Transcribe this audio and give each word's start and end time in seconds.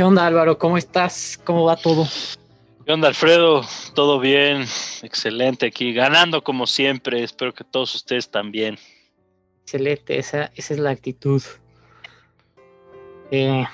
¿Qué 0.00 0.04
onda 0.04 0.24
Álvaro? 0.24 0.56
¿Cómo 0.56 0.78
estás? 0.78 1.38
¿Cómo 1.44 1.64
va 1.64 1.76
todo? 1.76 2.08
¿Qué 2.86 2.90
onda 2.90 3.08
Alfredo? 3.08 3.60
Todo 3.94 4.18
bien, 4.18 4.62
excelente 5.02 5.66
aquí, 5.66 5.92
ganando 5.92 6.42
como 6.42 6.66
siempre, 6.66 7.22
espero 7.22 7.52
que 7.52 7.64
todos 7.64 7.94
ustedes 7.94 8.30
también. 8.30 8.78
Excelente, 9.60 10.18
esa, 10.18 10.52
esa 10.54 10.72
es 10.72 10.80
la 10.80 10.88
actitud. 10.88 11.42
Eh, 13.30 13.66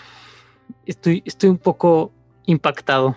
estoy, 0.85 1.23
estoy 1.25 1.49
un 1.49 1.59
poco 1.59 2.11
impactado. 2.47 3.17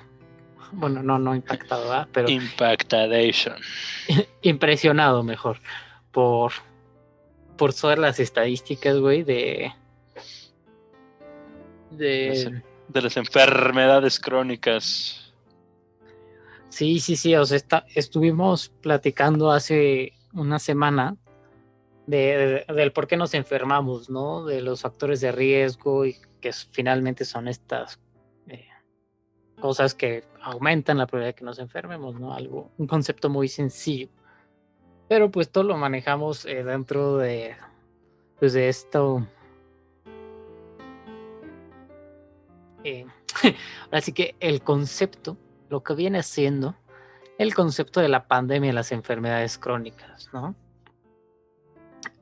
Bueno, 0.71 1.01
no, 1.01 1.17
no 1.17 1.33
impactado, 1.33 1.89
¿verdad? 1.89 2.07
Pero 2.11 2.29
Impactadation. 2.29 3.55
impresionado 4.43 5.23
mejor 5.23 5.59
por, 6.11 6.51
por 7.57 7.73
todas 7.73 7.97
las 7.97 8.19
estadísticas, 8.19 8.99
güey, 8.99 9.23
de... 9.23 9.73
De, 11.89 12.61
De 12.89 13.01
las 13.01 13.15
enfermedades 13.17 14.19
crónicas. 14.19 15.33
Sí, 16.69 16.99
sí, 16.99 17.15
sí, 17.15 17.35
o 17.35 17.45
sea, 17.45 17.57
está- 17.57 17.85
estuvimos 17.95 18.69
platicando 18.81 19.51
hace 19.51 20.13
una 20.33 20.59
semana 20.59 21.15
de, 22.07 22.65
de- 22.67 22.73
del 22.73 22.91
por 22.91 23.07
qué 23.07 23.17
nos 23.17 23.33
enfermamos, 23.33 24.09
¿no? 24.09 24.45
De 24.45 24.61
los 24.61 24.81
factores 24.81 25.21
de 25.21 25.31
riesgo 25.31 26.05
y 26.05 26.15
que 26.41 26.51
finalmente 26.51 27.25
son 27.25 27.47
estas 27.47 27.99
eh, 28.47 28.67
cosas 29.59 29.93
que 29.93 30.23
aumentan 30.41 30.97
la 30.97 31.05
probabilidad 31.07 31.35
de 31.35 31.39
que 31.39 31.45
nos 31.45 31.59
enfermemos, 31.59 32.19
¿no? 32.19 32.33
Algo, 32.33 32.71
un 32.77 32.87
concepto 32.87 33.29
muy 33.29 33.47
sencillo. 33.47 34.09
Pero 35.07 35.31
pues 35.31 35.49
todo 35.51 35.63
lo 35.63 35.77
manejamos 35.77 36.45
eh, 36.45 36.63
dentro 36.63 37.17
de, 37.17 37.55
pues 38.39 38.53
de 38.53 38.69
esto. 38.69 39.27
Eh, 42.83 43.05
Así 43.91 44.13
que 44.13 44.35
el 44.39 44.61
concepto, 44.61 45.37
lo 45.69 45.83
que 45.83 45.93
viene 45.93 46.23
siendo 46.23 46.75
el 47.37 47.55
concepto 47.55 48.01
de 48.01 48.09
la 48.09 48.27
pandemia 48.27 48.71
y 48.71 48.73
las 48.73 48.91
enfermedades 48.91 49.57
crónicas, 49.57 50.29
¿no? 50.33 50.55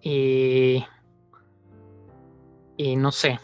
Y, 0.01 0.85
y 2.77 2.95
no 2.95 3.11
sé, 3.11 3.39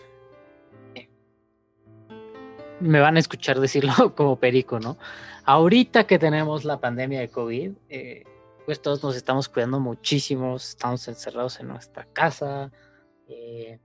me 2.83 2.99
van 2.99 3.15
a 3.15 3.19
escuchar 3.19 3.59
decirlo 3.59 3.93
como 4.15 4.35
perico, 4.37 4.79
¿no? 4.79 4.97
Ahorita 5.45 6.05
que 6.05 6.19
tenemos 6.19 6.65
la 6.65 6.79
pandemia 6.79 7.21
de 7.21 7.29
COVID, 7.29 7.71
eh, 7.89 8.23
pues 8.65 8.81
todos 8.81 9.03
nos 9.03 9.15
estamos 9.15 9.49
cuidando 9.49 9.79
muchísimo, 9.79 10.55
estamos 10.55 11.07
encerrados 11.07 11.59
en 11.59 11.69
nuestra 11.69 12.05
casa, 12.05 12.71
eh, 13.27 13.79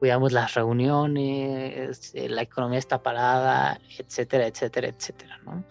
cuidamos 0.00 0.32
las 0.32 0.54
reuniones, 0.54 2.12
eh, 2.14 2.28
la 2.30 2.42
economía 2.42 2.78
está 2.78 3.02
parada, 3.02 3.78
etcétera, 3.98 4.46
etcétera, 4.46 4.88
etcétera, 4.88 5.38
¿no? 5.44 5.62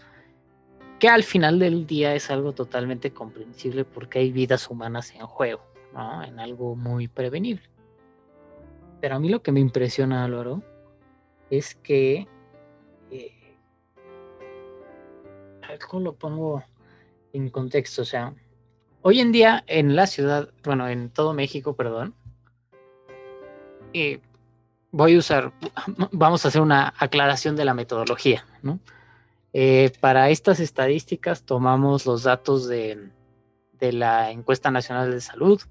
Que 0.99 1.09
al 1.09 1.23
final 1.23 1.57
del 1.57 1.87
día 1.87 2.13
es 2.13 2.29
algo 2.29 2.53
totalmente 2.53 3.11
comprensible 3.11 3.85
porque 3.85 4.19
hay 4.19 4.31
vidas 4.31 4.69
humanas 4.69 5.15
en 5.15 5.25
juego, 5.25 5.63
¿no? 5.93 6.23
En 6.23 6.39
algo 6.39 6.75
muy 6.75 7.07
prevenible. 7.07 7.63
Pero 9.01 9.15
a 9.15 9.19
mí 9.19 9.29
lo 9.29 9.41
que 9.41 9.51
me 9.51 9.61
impresiona, 9.61 10.23
Álvaro, 10.23 10.61
es 11.49 11.73
que... 11.73 12.27
eh, 13.09 13.57
¿Cómo 15.89 16.03
lo 16.03 16.13
pongo 16.15 16.63
en 17.33 17.49
contexto? 17.49 18.03
O 18.03 18.05
sea, 18.05 18.35
hoy 19.01 19.21
en 19.21 19.31
día 19.31 19.63
en 19.65 19.95
la 19.95 20.05
ciudad, 20.05 20.49
bueno, 20.63 20.87
en 20.87 21.09
todo 21.09 21.33
México, 21.33 21.75
perdón, 21.75 22.13
eh, 23.93 24.19
voy 24.91 25.15
a 25.15 25.19
usar, 25.19 25.53
vamos 26.11 26.45
a 26.45 26.47
hacer 26.47 26.61
una 26.61 26.93
aclaración 26.97 27.55
de 27.55 27.65
la 27.65 27.73
metodología, 27.73 28.45
¿no? 28.61 28.79
Eh, 29.53 29.91
para 29.99 30.29
estas 30.29 30.59
estadísticas 30.59 31.43
tomamos 31.43 32.05
los 32.05 32.23
datos 32.23 32.67
de, 32.67 33.09
de 33.79 33.93
la 33.93 34.31
encuesta 34.31 34.69
nacional 34.69 35.11
de 35.11 35.21
salud, 35.21 35.61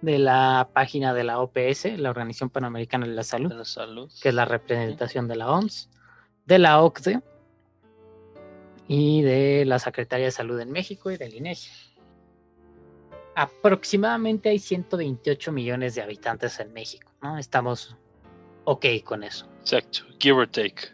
de 0.00 0.18
la 0.18 0.68
página 0.72 1.14
de 1.14 1.22
la 1.22 1.38
OPS, 1.40 1.96
la 1.96 2.10
Organización 2.10 2.50
Panamericana 2.50 3.06
de 3.06 3.12
la 3.12 3.22
Salud, 3.22 3.50
De 3.50 3.56
la 3.56 3.64
salud. 3.64 4.10
que 4.20 4.30
es 4.30 4.34
la 4.34 4.44
representación 4.44 5.28
de 5.28 5.36
la 5.36 5.50
OMS, 5.50 5.88
de 6.44 6.58
la 6.58 6.82
OCDE 6.82 7.22
y 8.88 9.22
de 9.22 9.64
la 9.64 9.78
Secretaría 9.78 10.26
de 10.26 10.32
Salud 10.32 10.58
en 10.58 10.72
México 10.72 11.10
y 11.12 11.16
del 11.16 11.34
INEGI. 11.34 11.70
Aproximadamente 13.36 14.48
hay 14.48 14.58
128 14.58 15.52
millones 15.52 15.94
de 15.94 16.02
habitantes 16.02 16.58
en 16.58 16.72
México, 16.72 17.11
¿no? 17.22 17.38
Estamos 17.38 17.96
ok 18.64 18.86
con 19.04 19.24
eso. 19.24 19.46
Exacto, 19.60 20.00
give 20.18 20.38
or 20.38 20.48
take. 20.48 20.88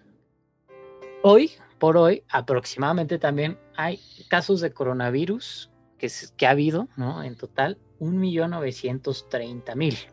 Hoy, 1.22 1.52
por 1.78 1.96
hoy, 1.96 2.22
aproximadamente 2.28 3.18
también 3.18 3.58
hay 3.76 4.00
casos 4.28 4.60
de 4.60 4.72
coronavirus 4.72 5.70
que, 5.98 6.10
que 6.36 6.46
ha 6.46 6.50
habido, 6.50 6.88
¿no? 6.96 7.22
En 7.22 7.36
total, 7.36 7.78
1.930.000, 8.00 10.08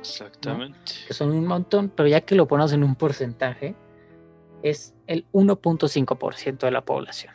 Exactamente. 0.00 0.92
que 1.06 1.14
son 1.14 1.30
un 1.30 1.46
montón, 1.46 1.92
pero 1.94 2.08
ya 2.08 2.22
que 2.22 2.34
lo 2.34 2.48
ponemos 2.48 2.72
en 2.72 2.82
un 2.82 2.96
porcentaje, 2.96 3.76
es 4.62 4.94
el 5.06 5.26
1.5% 5.32 6.58
de 6.58 6.70
la 6.70 6.84
población. 6.84 7.34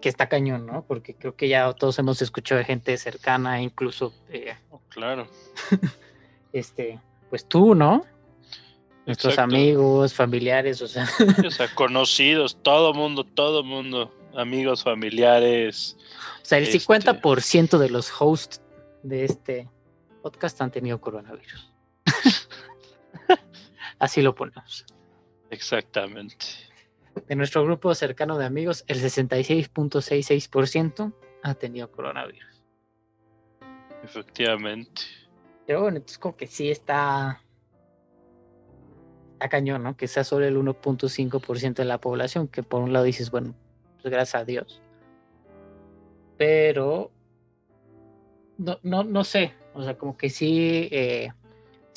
Que 0.00 0.08
está 0.08 0.28
cañón, 0.28 0.66
¿no? 0.66 0.84
Porque 0.86 1.14
creo 1.14 1.34
que 1.34 1.48
ya 1.48 1.72
todos 1.72 1.98
hemos 1.98 2.22
escuchado 2.22 2.58
de 2.58 2.64
gente 2.64 2.96
cercana, 2.98 3.60
incluso, 3.60 4.12
eh, 4.28 4.54
Oh, 4.70 4.80
claro. 4.88 5.26
este, 6.52 7.00
pues 7.30 7.46
tú, 7.46 7.74
¿no? 7.74 8.04
Nuestros 9.06 9.34
Exacto. 9.34 9.54
amigos, 9.54 10.14
familiares, 10.14 10.82
o 10.82 10.86
sea, 10.88 11.08
O 11.46 11.50
sea, 11.50 11.74
conocidos, 11.74 12.58
todo 12.62 12.92
mundo, 12.94 13.24
todo 13.24 13.64
mundo. 13.64 14.14
Amigos, 14.36 14.84
familiares. 14.84 15.96
O 16.42 16.44
sea, 16.44 16.58
el 16.58 16.64
Este- 16.64 16.78
50% 16.78 17.78
de 17.78 17.88
los 17.90 18.12
hosts 18.20 18.60
de 19.02 19.24
este 19.24 19.68
podcast 20.22 20.60
han 20.60 20.70
tenido 20.70 21.00
coronavirus. 21.00 21.72
Así 23.98 24.22
lo 24.22 24.34
ponemos. 24.34 24.84
Exactamente. 25.50 26.46
De 27.26 27.36
nuestro 27.36 27.64
grupo 27.64 27.94
cercano 27.94 28.36
de 28.38 28.44
amigos, 28.44 28.84
el 28.86 29.00
66.66% 29.00 31.14
ha 31.42 31.54
tenido 31.54 31.90
coronavirus. 31.90 32.64
Efectivamente. 34.02 35.02
Pero 35.66 35.82
bueno, 35.82 35.98
entonces 35.98 36.18
como 36.18 36.36
que 36.36 36.46
sí 36.46 36.70
está... 36.70 37.42
Está 39.34 39.48
cañón, 39.48 39.82
¿no? 39.82 39.96
Que 39.96 40.08
sea 40.08 40.24
solo 40.24 40.46
el 40.46 40.56
1.5% 40.56 41.74
de 41.74 41.84
la 41.84 42.00
población, 42.00 42.48
que 42.48 42.62
por 42.62 42.82
un 42.82 42.92
lado 42.92 43.04
dices, 43.04 43.30
bueno, 43.30 43.54
pues 44.00 44.12
gracias 44.12 44.42
a 44.42 44.44
Dios. 44.44 44.82
Pero... 46.36 47.12
No, 48.56 48.80
no, 48.82 49.04
no 49.04 49.22
sé, 49.22 49.54
o 49.74 49.84
sea, 49.84 49.96
como 49.96 50.16
que 50.16 50.30
sí 50.30 50.88
eh, 50.90 51.32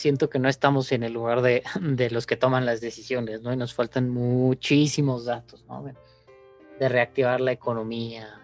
siento 0.01 0.29
que 0.29 0.39
no 0.39 0.49
estamos 0.49 0.91
en 0.91 1.03
el 1.03 1.13
lugar 1.13 1.41
de, 1.41 1.63
de 1.81 2.09
los 2.09 2.25
que 2.25 2.37
toman 2.37 2.65
las 2.65 2.81
decisiones, 2.81 3.41
¿no? 3.41 3.53
Y 3.53 3.57
nos 3.57 3.73
faltan 3.73 4.09
muchísimos 4.09 5.25
datos, 5.25 5.63
¿no? 5.67 5.83
De, 5.83 5.95
de 6.79 6.89
reactivar 6.89 7.39
la 7.41 7.51
economía, 7.51 8.41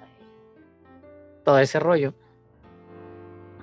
todo 1.44 1.60
ese 1.60 1.80
rollo. 1.80 2.14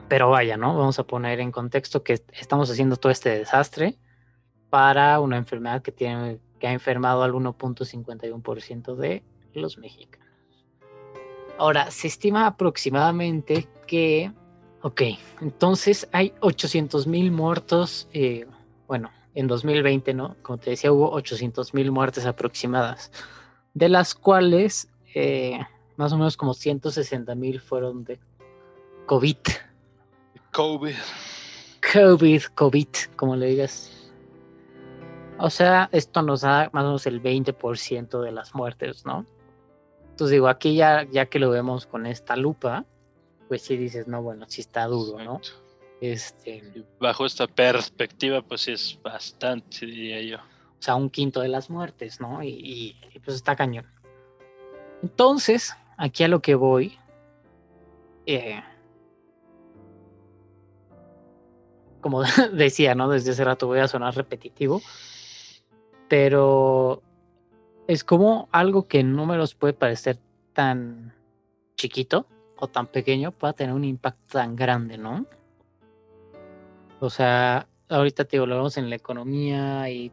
Pero 0.09 0.31
vaya, 0.31 0.57
¿no? 0.57 0.77
Vamos 0.77 0.99
a 0.99 1.05
poner 1.05 1.41
en 1.41 1.51
contexto 1.51 2.03
que 2.03 2.23
estamos 2.33 2.71
haciendo 2.71 2.97
todo 2.97 3.11
este 3.11 3.31
desastre 3.31 3.99
para 4.69 5.21
una 5.21 5.37
enfermedad 5.37 5.83
que 5.83 5.93
tiene 5.93 6.41
que 6.59 6.69
ha 6.69 6.73
enfermado 6.73 7.23
al 7.23 7.33
1.51% 7.33 8.95
de 8.97 9.23
los 9.53 9.79
mexicanos. 9.79 10.29
Ahora, 11.59 11.91
se 11.91 12.09
estima 12.09 12.47
aproximadamente 12.47 13.69
que, 13.87 14.33
ok, 14.85 15.01
entonces 15.41 16.07
hay 16.13 16.35
800 16.41 17.07
mil 17.07 17.33
muertos, 17.33 18.07
eh, 18.13 18.47
bueno, 18.87 19.11
en 19.35 19.47
2020, 19.47 20.13
¿no? 20.13 20.37
Como 20.43 20.59
te 20.59 20.71
decía, 20.71 20.93
hubo 20.93 21.11
800 21.11 21.73
mil 21.73 21.91
muertes 21.91 22.27
aproximadas, 22.27 23.11
de 23.73 23.89
las 23.89 24.15
cuales 24.15 24.91
eh, 25.15 25.59
más 25.97 26.13
o 26.13 26.19
menos 26.19 26.37
como 26.37 26.53
160 26.53 27.35
mil 27.35 27.61
fueron 27.61 28.05
de 28.05 28.21
COVID. 29.07 29.39
COVID. 30.53 30.97
COVID, 31.95 32.43
COVID, 32.55 32.89
como 33.17 33.37
le 33.37 33.47
digas. 33.47 34.13
O 35.39 35.49
sea, 35.49 35.89
esto 35.93 36.21
nos 36.21 36.43
da 36.43 36.69
más 36.75 36.85
o 36.85 36.89
menos 36.89 37.07
el 37.07 37.23
20% 37.23 38.21
de 38.21 38.33
las 38.33 38.55
muertes, 38.55 39.07
¿no? 39.07 39.25
Entonces 40.11 40.33
digo, 40.33 40.49
aquí 40.49 40.77
ya, 40.77 41.05
ya 41.11 41.25
que 41.25 41.39
lo 41.39 41.49
vemos 41.49 41.87
con 41.87 42.05
esta 42.05 42.37
lupa, 42.37 42.85
pues 43.49 43.63
sí 43.63 43.77
dices, 43.77 44.07
no, 44.09 44.23
bueno, 44.23 44.47
sí 44.49 44.61
está 44.61 44.87
duro, 44.87 45.23
¿no? 45.23 45.41
Este, 46.01 46.63
Bajo 47.01 47.25
esta 47.25 47.47
perspectiva, 47.47 48.43
pues 48.43 48.63
sí 48.63 48.73
es 48.73 48.99
bastante, 49.03 49.87
diría 49.87 50.23
yo. 50.23 50.37
O 50.37 50.83
sea, 50.85 50.97
un 50.97 51.09
quinto 51.09 51.41
de 51.41 51.49
las 51.49 51.71
muertes, 51.71 52.21
¿no? 52.21 52.43
Y, 52.43 52.97
pues 53.25 53.37
está 53.37 53.57
cañón. 53.57 53.87
Entonces, 55.03 55.75
aquí 55.97 56.25
a 56.25 56.29
lo 56.29 56.41
que 56.41 56.55
voy, 56.55 56.99
eh, 58.27 58.63
como 62.01 62.23
decía, 62.53 62.95
¿no? 62.95 63.09
Desde 63.09 63.31
ese 63.31 63.45
rato 63.45 63.67
voy 63.67 63.79
a 63.79 63.89
sonar 63.89 64.15
repetitivo, 64.15 64.83
pero 66.09 67.03
es 67.87 68.05
como 68.05 68.49
algo 68.53 68.87
que 68.89 69.01
en 69.01 69.17
números 69.17 69.55
puede 69.55 69.73
parecer 69.73 70.19
tan 70.53 71.15
chiquito 71.77 72.27
o 72.57 72.69
tan 72.69 72.87
pequeño, 72.87 73.33
pueda 73.33 73.53
tener 73.53 73.75
un 73.75 73.85
impacto 73.85 74.33
tan 74.33 74.57
grande, 74.57 74.99
¿no? 74.99 75.27
O 77.01 77.11
sea, 77.11 77.69
ahorita 77.89 78.25
te 78.25 78.39
digo, 78.39 78.69
en 78.77 78.91
la 78.91 78.97
economía 78.97 79.91
y 79.91 80.13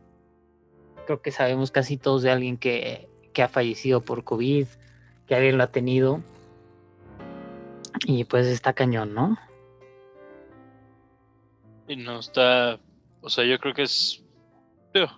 creo 1.05 1.21
que 1.21 1.31
sabemos 1.31 1.71
casi 1.71 1.97
todos 1.97 2.23
de 2.23 2.31
alguien 2.31 2.57
que, 2.57 3.07
que 3.33 3.43
ha 3.43 3.47
fallecido 3.47 4.01
por 4.01 4.23
COVID, 4.23 4.67
que 5.27 5.35
alguien 5.35 5.57
lo 5.57 5.63
ha 5.63 5.71
tenido. 5.71 6.21
Y 8.05 8.23
pues 8.23 8.47
está 8.47 8.73
cañón, 8.73 9.13
¿no? 9.13 9.37
Y 11.87 11.95
no 11.95 12.19
está, 12.19 12.79
o 13.21 13.29
sea, 13.29 13.45
yo 13.45 13.59
creo 13.59 13.73
que 13.73 13.83
es, 13.83 14.23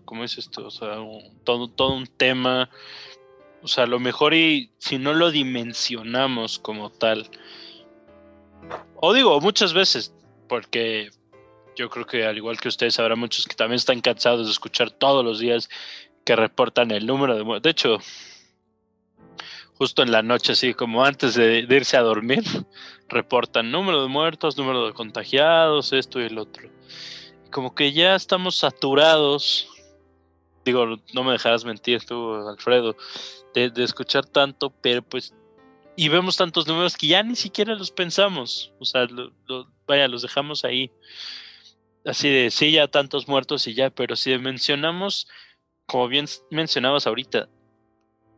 como 0.05 0.23
dices 0.23 0.49
tú, 0.49 0.65
o 0.65 0.71
sea, 0.71 0.97
todo, 1.43 1.69
todo 1.69 1.95
un 1.95 2.07
tema, 2.07 2.69
o 3.63 3.67
sea, 3.67 3.85
a 3.85 3.87
lo 3.87 3.99
mejor 3.99 4.33
y 4.33 4.71
si 4.77 4.97
no 4.97 5.13
lo 5.13 5.31
dimensionamos 5.31 6.59
como 6.59 6.89
tal, 6.89 7.29
o 8.95 9.13
digo, 9.13 9.39
muchas 9.39 9.73
veces, 9.73 10.13
porque 10.47 11.09
yo 11.75 11.89
creo 11.89 12.05
que 12.05 12.25
al 12.25 12.37
igual 12.37 12.59
que 12.59 12.67
ustedes 12.67 12.99
habrá 12.99 13.15
muchos 13.15 13.47
que 13.47 13.55
también 13.55 13.77
están 13.77 14.01
cansados 14.01 14.45
de 14.45 14.51
escuchar 14.51 14.91
todos 14.91 15.23
los 15.23 15.39
días 15.39 15.69
que 16.25 16.35
reportan 16.35 16.91
el 16.91 17.05
número 17.05 17.35
de 17.35 17.43
muertos. 17.43 17.63
De 17.63 17.69
hecho, 17.71 17.97
justo 19.75 20.03
en 20.03 20.11
la 20.11 20.21
noche, 20.21 20.53
así 20.53 20.73
como 20.73 21.03
antes 21.03 21.33
de, 21.35 21.65
de, 21.65 21.75
irse 21.75 21.97
a 21.97 22.01
dormir, 22.01 22.43
reportan 23.09 23.71
número 23.71 24.01
de 24.03 24.09
muertos, 24.09 24.57
número 24.57 24.85
de 24.85 24.93
contagiados, 24.93 25.93
esto 25.93 26.19
y 26.19 26.25
el 26.25 26.37
otro. 26.37 26.69
Como 27.51 27.75
que 27.75 27.93
ya 27.93 28.15
estamos 28.15 28.55
saturados, 28.57 29.69
digo, 30.65 30.97
no 31.13 31.23
me 31.23 31.33
dejarás 31.33 31.65
mentir 31.65 32.03
tú, 32.05 32.35
Alfredo, 32.47 32.95
de, 33.53 33.71
escuchar 33.83 34.25
tanto, 34.25 34.71
pero 34.81 35.01
pues, 35.01 35.33
y 35.95 36.09
vemos 36.09 36.37
tantos 36.37 36.67
números 36.67 36.97
que 36.97 37.07
ya 37.07 37.23
ni 37.23 37.35
siquiera 37.35 37.75
los 37.75 37.91
pensamos, 37.91 38.73
o 38.79 38.85
sea, 38.85 39.05
lo, 39.05 39.31
vaya, 39.87 40.07
los 40.07 40.21
dejamos 40.21 40.65
ahí. 40.65 40.91
Así 42.05 42.29
de, 42.29 42.51
sí, 42.51 42.71
ya 42.71 42.87
tantos 42.87 43.27
muertos 43.27 43.65
y 43.67 43.73
ya, 43.73 43.89
pero 43.89 44.15
si 44.15 44.37
mencionamos, 44.37 45.27
como 45.85 46.07
bien 46.07 46.25
mencionabas 46.51 47.07
ahorita, 47.07 47.47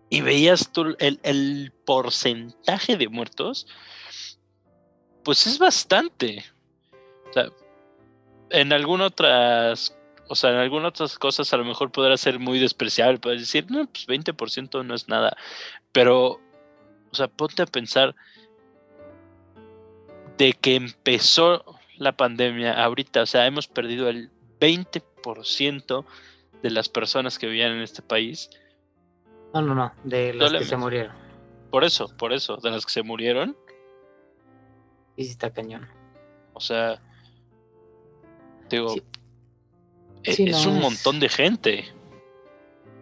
y 0.10 0.22
veías 0.22 0.72
tú 0.72 0.96
el, 1.00 1.20
el 1.24 1.74
porcentaje 1.86 2.96
de 2.96 3.08
muertos, 3.10 3.68
pues 5.24 5.48
es 5.48 5.58
bastante. 5.58 6.46
O 7.30 7.34
sea, 7.34 7.50
en 8.52 8.72
algunas 8.72 9.08
otras, 9.08 9.98
o 10.28 10.36
sea, 10.36 10.52
en 10.52 10.58
algunas 10.58 10.90
otras 10.90 11.18
cosas 11.18 11.52
a 11.54 11.58
lo 11.58 11.66
mejor 11.66 11.92
podrá 11.92 12.18
ser 12.18 12.40
muy 12.40 12.60
despreciable, 12.60 13.20
puedes 13.20 13.42
decir, 13.42 13.70
no, 13.70 13.86
pues 13.88 14.08
20% 14.08 14.86
no 14.86 14.96
es 14.96 15.08
nada, 15.08 15.36
pero, 15.92 16.40
o 17.12 17.16
sea, 17.16 17.28
ponte 17.28 17.62
a 17.62 17.68
pensar 17.68 18.16
de 20.38 20.54
que 20.54 20.76
empezó 20.76 21.64
la 21.98 22.18
pandemia 22.18 22.84
ahorita, 22.84 23.22
o 23.22 23.26
sea, 23.26 23.46
hemos 23.46 23.68
perdido 23.68 24.10
el 24.10 24.30
20% 24.60 26.06
de 26.62 26.70
las 26.72 26.90
personas 26.90 27.38
que 27.38 27.48
vivían 27.48 27.74
en 27.74 27.82
este 27.82 28.02
país. 28.02 28.50
No, 29.54 29.62
no, 29.62 29.76
no, 29.76 29.94
de 30.04 30.34
las 30.34 30.52
que 30.52 30.66
se 30.66 30.78
murieron. 30.78 31.16
Por 31.70 31.84
eso, 31.84 32.16
por 32.18 32.34
eso, 32.34 32.58
de 32.58 32.72
las 32.72 32.86
que 32.86 32.92
se 32.92 33.04
murieron. 33.04 33.56
Y 35.16 35.26
sí 35.26 35.32
está 35.32 35.52
cañón. 35.52 35.88
O 36.54 36.60
sea, 36.60 37.02
digo, 38.70 38.90
sí. 38.90 39.04
Es, 40.26 40.66
un 40.66 40.80
montón 40.80 41.20
de 41.20 41.30
gente. 41.30 41.86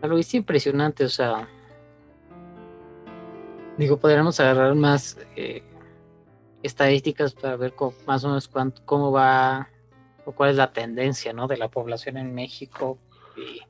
Algo 0.01 0.17
es 0.17 0.33
impresionante, 0.33 1.05
o 1.05 1.09
sea, 1.09 1.47
digo, 3.77 3.97
podríamos 3.97 4.39
agarrar 4.39 4.75
más 4.75 5.17
eh, 5.35 5.63
estadísticas 6.61 7.33
para 7.33 7.55
ver 7.55 7.73
cómo, 7.73 7.93
más 8.05 8.23
o 8.23 8.27
menos 8.27 8.47
cuánto, 8.47 8.81
cómo 8.85 9.11
va 9.11 9.69
o 10.25 10.31
cuál 10.31 10.51
es 10.51 10.55
la 10.55 10.71
tendencia 10.71 11.33
¿no? 11.33 11.47
de 11.47 11.57
la 11.57 11.69
población 11.69 12.17
en 12.17 12.33
México 12.33 12.97
y, 13.35 13.61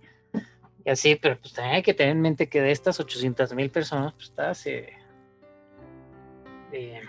y, 0.86 0.90
así, 0.90 1.16
pero 1.16 1.40
pues 1.40 1.54
también 1.54 1.76
hay 1.78 1.84
que 1.84 1.94
tener 1.94 2.12
en 2.12 2.22
mente 2.22 2.50
que 2.50 2.62
de 2.62 2.72
estas 2.72 3.00
800 3.00 3.54
mil 3.54 3.70
personas, 3.70 4.14
pues 4.14 4.66
eh, 4.66 4.94
eh, 6.72 7.02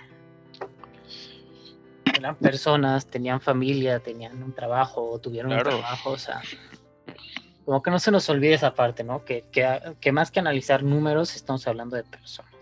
eran 2.25 2.37
personas, 2.37 3.07
tenían 3.07 3.39
familia, 3.39 4.01
tenían 4.01 4.43
un 4.43 4.55
trabajo, 4.55 5.21
tuvieron 5.21 5.53
claro. 5.53 5.77
un 5.77 5.81
trabajo, 5.81 6.11
o 6.13 6.19
sea, 6.19 6.41
como 7.67 7.83
que 7.83 7.91
no 7.91 7.99
se 7.99 8.11
nos 8.11 8.27
olvide 8.31 8.55
esa 8.55 8.75
parte, 8.75 9.05
¿no? 9.05 9.27
Que, 9.27 9.45
que, 9.53 9.95
que 10.01 10.11
más 10.11 10.31
que 10.31 10.41
analizar 10.41 10.83
números, 10.83 11.37
estamos 11.37 11.67
hablando 11.67 11.97
de 11.97 12.05
personas. 12.05 12.55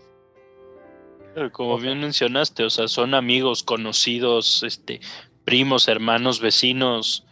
Como 1.53 1.77
bien 1.77 2.01
mencionaste, 2.01 2.65
o 2.65 2.69
sea, 2.69 2.89
son 2.89 3.13
amigos, 3.13 3.63
conocidos, 3.63 4.63
este, 4.63 4.99
primos, 5.45 5.87
hermanos, 5.87 6.41
vecinos, 6.41 7.25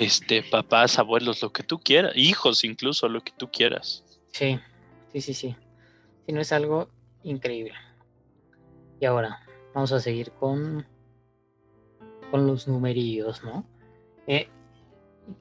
este, 0.00 0.42
papás, 0.42 0.98
abuelos, 0.98 1.40
lo 1.40 1.52
que 1.52 1.62
tú 1.62 1.78
quieras, 1.78 2.14
hijos 2.16 2.64
incluso, 2.64 3.08
lo 3.08 3.22
que 3.22 3.32
tú 3.38 3.48
quieras. 3.48 4.04
Sí, 4.32 4.58
sí, 5.12 5.20
sí, 5.20 5.34
sí. 5.34 5.56
Si 6.26 6.32
no 6.32 6.40
es 6.40 6.52
algo 6.52 6.88
increíble. 7.22 7.74
Y 9.00 9.06
ahora, 9.06 9.40
vamos 9.72 9.92
a 9.92 10.00
seguir 10.00 10.32
con, 10.32 10.84
con 12.32 12.46
los 12.46 12.66
numerillos, 12.66 13.44
¿no? 13.44 13.66
Eh, 14.26 14.48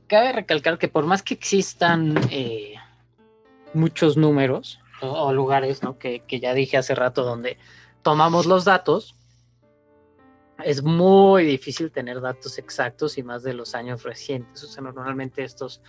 cabe 0.08 0.34
recalcar 0.34 0.78
que 0.78 0.90
por 0.90 1.06
más 1.06 1.24
que 1.24 1.34
existan 1.34 2.20
eh, 2.30 2.76
muchos 3.74 4.18
números, 4.18 4.82
o 5.02 5.32
lugares, 5.32 5.82
¿no? 5.82 5.98
Que, 5.98 6.20
que, 6.28 6.42
ya 6.42 6.54
dije 6.54 6.76
hace 6.76 6.94
rato 6.94 7.24
donde 7.24 7.58
tomamos 8.02 8.46
los 8.46 8.66
datos, 8.66 9.16
es 10.66 10.84
muy 10.84 11.46
difícil 11.46 11.92
tener 11.92 12.20
datos 12.20 12.58
exactos 12.58 13.18
y 13.18 13.24
más 13.24 13.42
de 13.42 13.54
los 13.54 13.74
años 13.74 14.04
recientes. 14.04 14.62
O 14.62 14.68
sea, 14.68 14.84
normalmente 14.84 15.46
estos 15.46 15.82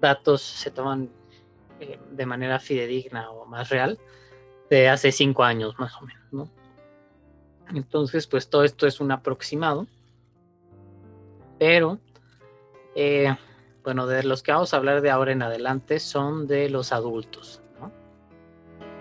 datos 0.00 0.40
se 0.40 0.70
toman 0.70 1.10
eh, 1.80 2.00
de 2.10 2.26
manera 2.26 2.58
fidedigna 2.58 3.30
o 3.30 3.44
más 3.44 3.68
real 3.68 3.98
de 4.70 4.88
hace 4.88 5.12
cinco 5.12 5.44
años 5.44 5.78
más 5.78 5.94
o 5.96 6.00
menos, 6.06 6.32
¿no? 6.32 6.50
Entonces, 7.74 8.26
pues 8.26 8.48
todo 8.48 8.64
esto 8.64 8.86
es 8.86 9.00
un 9.00 9.12
aproximado, 9.12 9.86
pero 11.60 12.00
eh, 12.96 13.32
bueno, 13.84 14.08
de 14.08 14.24
los 14.24 14.42
que 14.42 14.50
vamos 14.50 14.74
a 14.74 14.78
hablar 14.78 15.02
de 15.02 15.10
ahora 15.10 15.30
en 15.30 15.42
adelante 15.42 16.00
son 16.00 16.48
de 16.48 16.68
los 16.68 16.92
adultos 16.92 17.62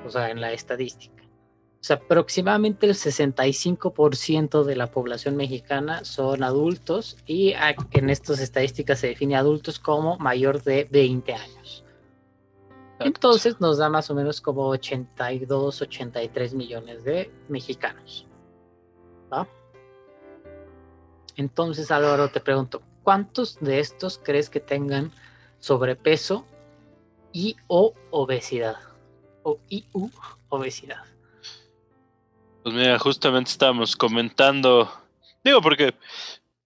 o 0.05 0.09
sea, 0.09 0.29
en 0.29 0.41
la 0.41 0.51
estadística. 0.51 1.23
O 1.23 1.83
sea, 1.83 1.95
aproximadamente 1.95 2.85
el 2.87 2.93
65% 2.93 4.63
de 4.63 4.75
la 4.75 4.91
población 4.91 5.37
mexicana 5.37 6.03
son 6.03 6.43
adultos 6.43 7.17
y 7.25 7.53
en 7.91 8.09
estas 8.09 8.41
estadísticas 8.41 8.99
se 8.99 9.07
define 9.07 9.37
adultos 9.37 9.79
como 9.79 10.17
mayor 10.17 10.61
de 10.63 10.87
20 10.91 11.33
años. 11.33 11.85
Entonces 12.99 13.61
nos 13.61 13.77
da 13.77 13.87
más 13.87 14.09
o 14.09 14.15
menos 14.15 14.41
como 14.41 14.67
82, 14.67 15.81
83 15.81 16.53
millones 16.53 17.03
de 17.05 17.31
mexicanos. 17.47 18.27
¿va? 19.31 19.47
Entonces, 21.39 21.89
Álvaro, 21.89 22.29
te 22.29 22.41
pregunto, 22.41 22.81
¿cuántos 23.01 23.57
de 23.61 23.79
estos 23.79 24.19
crees 24.21 24.49
que 24.49 24.59
tengan 24.59 25.09
sobrepeso 25.59 26.45
y 27.31 27.55
o 27.67 27.93
obesidad? 28.11 28.75
o 29.43 29.57
IU, 29.69 30.11
obesidad. 30.49 31.01
Pues 32.61 32.75
mira, 32.75 32.99
justamente 32.99 33.51
estábamos 33.51 33.95
comentando, 33.95 34.91
digo 35.41 35.61
porque 35.61 35.93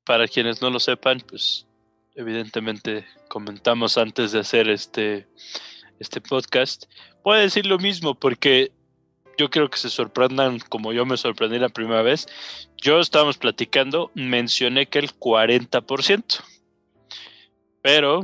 para 0.04 0.28
quienes 0.28 0.60
no 0.60 0.72
lo 0.72 0.80
sepan, 0.80 1.20
pues 1.20 1.68
evidentemente 2.16 3.06
comentamos 3.30 4.00
antes 4.00 4.32
de 4.32 4.40
hacer 4.40 4.70
este, 4.70 5.28
este 6.00 6.20
podcast, 6.20 6.86
puede 7.22 7.44
decir 7.44 7.68
lo 7.68 7.78
mismo 7.78 8.16
porque 8.16 8.72
yo 9.38 9.50
quiero 9.50 9.70
que 9.70 9.78
se 9.78 9.90
sorprendan 9.90 10.60
como 10.70 10.94
yo 10.94 11.06
me 11.06 11.18
sorprendí 11.18 11.60
la 11.60 11.70
primera 11.70 12.02
vez. 12.02 12.28
Yo 12.78 13.00
estábamos 13.00 13.38
platicando, 13.38 14.12
mencioné 14.14 14.88
que 14.88 15.00
el 15.00 15.12
40%. 15.12 16.44
Pero 17.82 18.24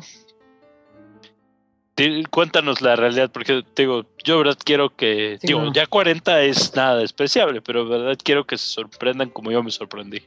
cuéntanos 2.29 2.81
la 2.81 2.95
realidad, 2.95 3.29
porque 3.31 3.63
digo, 3.75 4.05
yo 4.23 4.37
verdad 4.37 4.57
quiero 4.63 4.95
que, 4.95 5.37
digo, 5.41 5.71
ya 5.73 5.85
40 5.85 6.43
es 6.43 6.75
nada 6.75 6.97
despreciable, 6.97 7.61
pero 7.61 7.87
verdad 7.87 8.17
quiero 8.23 8.45
que 8.45 8.57
se 8.57 8.67
sorprendan 8.67 9.29
como 9.29 9.51
yo 9.51 9.61
me 9.63 9.71
sorprendí. 9.71 10.21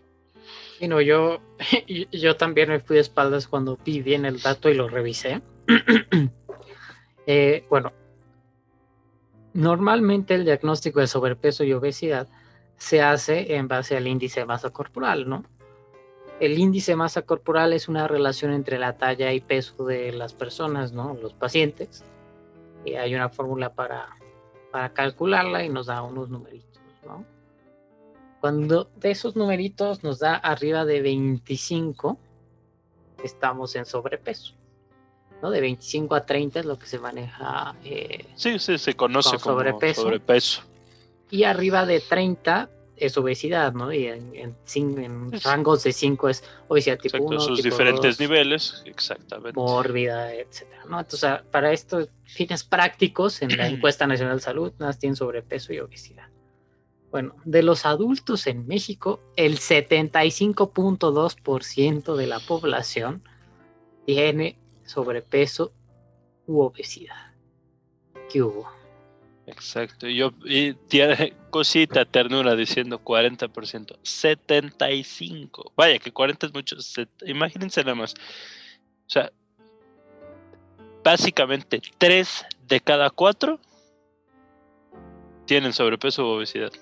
Sí, 0.79 0.89
no, 0.89 1.01
yo, 1.01 1.41
yo 2.13 2.37
también 2.37 2.69
me 2.69 2.81
fui 2.81 2.97
de 2.97 3.03
espaldas 3.03 3.47
cuando 3.47 3.79
vi 3.85 4.03
bien 4.03 4.25
el 4.25 4.41
dato 4.41 4.69
y 4.69 4.75
lo 4.75 4.89
revisé. 4.89 5.41
eh, 7.27 7.65
bueno, 7.71 7.93
Normalmente 9.55 10.35
el 10.35 10.45
diagnóstico 10.45 11.01
de 11.01 11.07
sobrepeso 11.07 11.65
y 11.65 11.73
obesidad 11.73 12.29
se 12.77 13.03
hace 13.03 13.55
en 13.57 13.69
base 13.69 13.97
al 13.97 14.07
índice 14.07 14.41
de 14.41 14.47
masa 14.47 14.71
corporal, 14.71 15.29
¿no? 15.29 15.45
El 16.41 16.59
índice 16.59 16.93
de 16.93 16.97
masa 16.97 17.23
corporal 17.23 17.73
es 17.73 17.89
una 17.89 18.09
relación 18.09 18.53
entre 18.53 18.79
la 18.79 18.97
talla 18.97 19.33
y 19.33 19.41
peso 19.41 19.85
de 19.85 20.13
las 20.13 20.35
personas, 20.35 20.93
¿no? 20.93 21.15
Los 21.15 21.35
pacientes. 21.35 22.05
Y 22.85 22.95
hay 22.95 23.15
una 23.15 23.29
fórmula 23.29 23.75
para, 23.75 24.09
para 24.73 24.93
calcularla 24.93 25.65
y 25.65 25.69
nos 25.69 25.87
da 25.87 26.03
unos 26.03 26.31
numeritos, 26.31 26.83
¿no? 27.05 27.25
Cuando 28.41 28.91
de 28.97 29.13
esos 29.13 29.37
numeritos 29.37 30.03
nos 30.03 30.19
da 30.19 30.35
arriba 30.35 30.85
de 30.85 31.01
25, 31.01 32.19
estamos 33.23 33.77
en 33.77 33.85
sobrepeso. 33.85 34.55
De 35.51 35.61
25 35.61 36.15
a 36.15 36.25
30 36.25 36.61
es 36.61 36.67
lo 36.67 36.79
que 36.79 36.87
se 36.87 36.99
maneja. 36.99 37.75
Eh, 37.85 38.25
sí, 38.35 38.59
sí, 38.59 38.79
se 38.79 38.95
conoce 38.95 39.39
como 39.39 39.61
sobrepeso. 39.95 40.63
Y 41.31 41.45
arriba 41.45 41.87
de 41.87 42.01
30 42.01 42.69
es 42.97 43.17
obesidad, 43.17 43.73
¿no? 43.73 43.91
Y 43.93 44.07
en, 44.07 44.57
rangos 45.43 45.83
de 45.83 45.93
5 45.93 46.29
es 46.29 46.45
obesidad 46.69 46.99
tipo 46.99 47.17
Exacto, 47.17 47.35
1, 47.35 47.41
sus 47.41 47.61
diferentes 47.63 48.21
niveles, 48.21 48.83
exactamente. 48.87 49.59
Mórbida, 49.59 50.33
etcétera, 50.33 50.85
¿no? 50.89 51.01
Entonces, 51.01 51.41
para 51.51 51.73
estos 51.73 52.11
fines 52.25 52.63
prácticos, 52.63 53.43
en 53.43 53.57
la 53.57 53.67
encuesta 53.69 54.07
nacional 54.07 54.37
de 54.37 54.43
salud, 54.43 54.73
nada 54.79 54.93
tienen 54.93 55.17
sobrepeso 55.17 55.73
y 55.73 55.81
obesidad. 55.81 56.29
Bueno, 57.11 57.35
de 57.45 57.63
los 57.63 57.87
adultos 57.87 58.47
en 58.47 58.67
México, 58.67 59.21
el 59.37 59.59
75.2% 59.59 62.15
de 62.15 62.27
la 62.27 62.41
población 62.41 63.23
tiene 64.07 64.59
sobrepeso 64.93 65.73
u 66.47 66.61
obesidad. 66.61 67.33
¿Qué 68.31 68.43
hubo? 68.43 68.69
Exacto, 69.47 70.07
yo 70.07 70.31
y 70.45 70.75
tiene 70.75 71.35
cosita 71.51 72.05
ternura 72.05 72.55
diciendo 72.55 73.01
40%, 73.03 73.99
75. 74.03 75.73
Vaya, 75.77 75.99
que 75.99 76.13
40 76.13 76.47
es 76.47 76.55
mucho. 76.55 76.77
imagínense 77.27 77.83
nada 77.83 77.97
más. 77.97 78.15
O 78.15 79.11
sea, 79.11 79.33
básicamente 81.03 81.83
3 81.99 82.45
de 82.69 82.81
cada 82.81 83.11
4 83.11 83.59
tienen 85.45 85.73
sobrepeso 85.73 86.25
u 86.25 86.37
obesidad. 86.37 86.73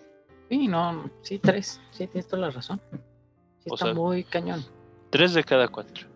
Sí, 0.50 0.68
no, 0.68 1.10
sí, 1.22 1.38
3. 1.38 1.80
Sí, 1.92 2.06
tienes 2.08 2.28
toda 2.28 2.42
la 2.42 2.50
razón. 2.50 2.80
Sí, 3.64 3.70
está 3.72 3.94
muy 3.94 4.22
cañón. 4.24 4.64
3 5.10 5.32
de 5.32 5.44
cada 5.44 5.68
4. 5.68 6.09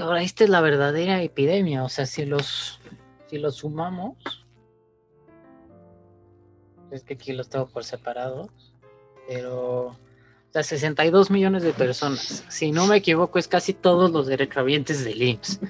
Ahora, 0.00 0.22
esta 0.22 0.44
es 0.44 0.50
la 0.50 0.60
verdadera 0.60 1.22
epidemia. 1.22 1.84
O 1.84 1.88
sea, 1.88 2.06
si 2.06 2.24
los, 2.24 2.80
si 3.28 3.38
los 3.38 3.56
sumamos, 3.56 4.16
es 6.90 7.02
que 7.04 7.14
aquí 7.14 7.32
los 7.32 7.48
tengo 7.48 7.66
por 7.66 7.84
separado, 7.84 8.50
pero 9.28 9.86
o 9.86 9.96
sea, 10.52 10.62
62 10.62 11.30
millones 11.30 11.62
de 11.62 11.72
personas. 11.72 12.44
Si 12.48 12.70
no 12.70 12.86
me 12.86 12.96
equivoco, 12.96 13.38
es 13.38 13.48
casi 13.48 13.74
todos 13.74 14.10
los 14.10 14.26
derechohabientes 14.26 15.04
del 15.04 15.22
IMSS. 15.22 15.60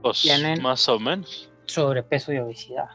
Pues, 0.00 0.22
tienen 0.22 0.62
más 0.62 0.88
o 0.88 0.98
menos. 0.98 1.50
Sobrepeso 1.66 2.32
y 2.32 2.38
obesidad. 2.38 2.90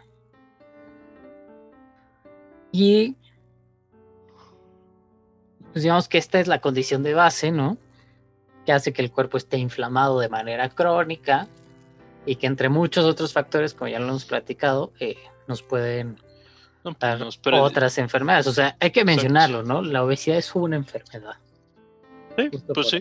Y 2.72 3.16
pues 5.72 5.84
digamos 5.84 6.08
que 6.08 6.18
esta 6.18 6.40
es 6.40 6.48
la 6.48 6.62
condición 6.62 7.04
de 7.04 7.14
base, 7.14 7.52
¿no? 7.52 7.78
Que 8.70 8.74
hace 8.74 8.94
que 8.94 9.02
el 9.02 9.12
cuerpo 9.12 9.38
esté 9.38 9.58
inflamado 9.58 10.20
de 10.20 10.30
manera 10.30 10.70
crónica 10.70 11.48
y 12.28 12.36
que 12.36 12.46
entre 12.46 12.70
muchos 12.70 13.04
otros 13.04 13.34
factores, 13.34 13.74
como 13.74 13.88
ya 13.88 13.98
lo 13.98 14.10
hemos 14.10 14.26
platicado, 14.26 14.94
eh, 15.00 15.18
nos 15.48 15.64
pueden 15.64 16.22
pues, 16.84 16.96
dar 17.00 17.20
otras 17.54 17.98
enfermedades. 17.98 18.46
O 18.46 18.54
sea, 18.54 18.78
hay 18.80 18.92
que 18.92 19.04
mencionarlo, 19.04 19.64
¿no? 19.64 19.82
La 19.82 20.04
obesidad 20.04 20.38
es 20.38 20.54
una 20.54 20.76
enfermedad. 20.76 21.38
Sí, 22.38 22.52
pues 22.72 22.90
sí. 22.90 23.00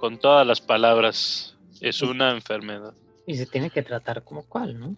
Con 0.00 0.18
todas 0.18 0.44
las 0.44 0.60
palabras, 0.60 1.56
es 1.80 2.02
una 2.02 2.32
enfermedad. 2.32 2.92
Y 3.24 3.36
se 3.36 3.46
tiene 3.46 3.70
que 3.70 3.84
tratar 3.84 4.24
como 4.24 4.46
cual, 4.46 4.80
¿no? 4.80 4.96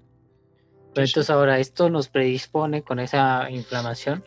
Pero 0.94 1.06
entonces 1.06 1.28
ahora 1.28 1.58
esto 1.58 1.90
nos 1.90 2.08
predispone 2.08 2.80
con 2.80 3.00
esa 3.00 3.50
inflamación 3.50 4.24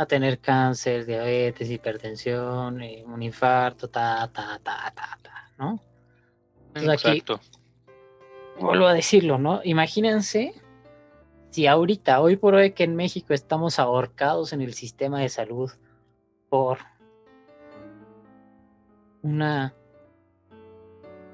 a 0.00 0.06
tener 0.06 0.38
cáncer, 0.38 1.04
diabetes, 1.04 1.70
hipertensión, 1.70 2.80
eh, 2.80 3.04
un 3.06 3.22
infarto, 3.22 3.90
ta, 3.90 4.30
ta, 4.32 4.58
ta, 4.62 4.90
ta, 4.94 5.18
ta, 5.22 5.50
¿no? 5.58 5.78
Exacto. 6.74 7.38
vuelvo 8.58 8.86
a 8.86 8.94
decirlo, 8.94 9.36
¿no? 9.36 9.60
Imagínense 9.62 10.54
si 11.50 11.66
ahorita, 11.66 12.22
hoy 12.22 12.36
por 12.36 12.54
hoy 12.54 12.72
que 12.72 12.84
en 12.84 12.96
México 12.96 13.34
estamos 13.34 13.78
ahorcados 13.78 14.54
en 14.54 14.62
el 14.62 14.72
sistema 14.72 15.20
de 15.20 15.28
salud 15.28 15.70
por 16.48 16.78
una 19.20 19.74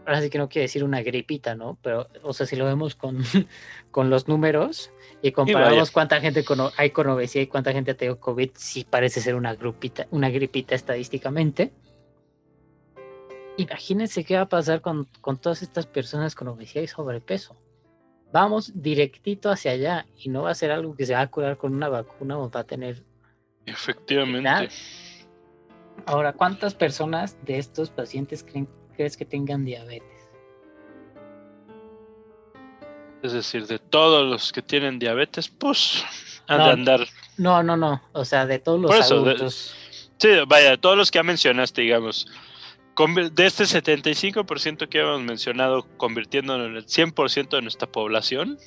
ahora 0.07 0.23
sí 0.23 0.31
que 0.31 0.39
no 0.39 0.49
quiero 0.49 0.65
decir 0.65 0.85
una 0.85 1.03
gripita, 1.03 1.55
¿no? 1.55 1.79
Pero, 1.83 2.09
o 2.23 2.33
sea, 2.33 2.47
si 2.47 2.57
lo 2.57 2.65
vemos 2.65 2.95
con, 2.95 3.19
con 3.91 4.09
los 4.09 4.29
números 4.29 4.93
y 5.21 5.33
comparamos 5.33 5.91
cuánta 5.91 6.21
gente 6.21 6.45
hay 6.77 6.91
con 6.91 7.09
obesidad 7.09 7.43
y 7.43 7.49
cuánta 7.49 7.73
gente 7.73 7.91
ha 7.91 7.97
tenido 7.97 8.21
COVID, 8.21 8.51
sí 8.55 8.87
parece 8.89 9.21
ser 9.21 9.35
una, 9.35 9.55
grupita, 9.55 10.07
una 10.11 10.31
gripita 10.31 10.75
estadísticamente. 10.75 11.73
Imagínense 13.57 14.25
qué 14.25 14.37
va 14.37 14.43
a 14.43 14.49
pasar 14.49 14.81
con, 14.81 15.09
con 15.21 15.39
todas 15.39 15.63
estas 15.63 15.87
personas 15.87 16.35
con 16.35 16.49
obesidad 16.49 16.83
y 16.83 16.87
sobrepeso. 16.87 17.57
Vamos 18.33 18.73
directito 18.75 19.51
hacia 19.51 19.73
allá 19.73 20.07
y 20.17 20.29
no 20.29 20.43
va 20.43 20.51
a 20.51 20.55
ser 20.55 20.71
algo 20.71 20.95
que 20.95 21.07
se 21.07 21.15
va 21.15 21.21
a 21.23 21.27
curar 21.27 21.57
con 21.57 21.75
una 21.75 21.89
vacuna 21.89 22.39
o 22.39 22.51
va 22.51 22.61
a 22.61 22.65
tener... 22.65 23.03
Efectivamente. 23.65 24.69
Ahora, 26.05 26.35
¿cuántas 26.35 26.75
personas 26.75 27.37
de 27.45 27.59
estos 27.59 27.91
pacientes 27.91 28.45
creen 28.45 28.69
crees 28.97 29.17
que 29.17 29.25
tengan 29.25 29.65
diabetes? 29.65 30.17
Es 33.23 33.33
decir, 33.33 33.67
de 33.67 33.79
todos 33.79 34.29
los 34.29 34.53
que 34.53 34.63
tienen 34.63 34.99
diabetes, 34.99 35.49
pues 35.49 36.05
han 36.47 36.59
de 36.59 36.71
andar. 36.71 37.07
No, 37.37 37.63
no, 37.63 37.77
no. 37.77 38.03
O 38.13 38.25
sea, 38.25 38.47
de 38.47 38.59
todos 38.59 38.81
los 38.81 39.11
adultos. 39.11 39.75
sí, 40.19 40.29
vaya, 40.47 40.71
de 40.71 40.79
todos 40.79 40.97
los 40.97 41.11
que 41.11 41.19
ya 41.19 41.23
mencionaste, 41.23 41.83
digamos. 41.83 42.27
De 43.35 43.47
este 43.47 43.65
75% 43.65 44.89
que 44.89 45.01
hemos 45.01 45.21
mencionado, 45.21 45.87
convirtiéndolo 45.99 46.67
en 46.67 46.77
el 46.77 46.87
100% 46.87 47.51
de 47.51 47.63
nuestra 47.63 47.91
población. 47.91 48.59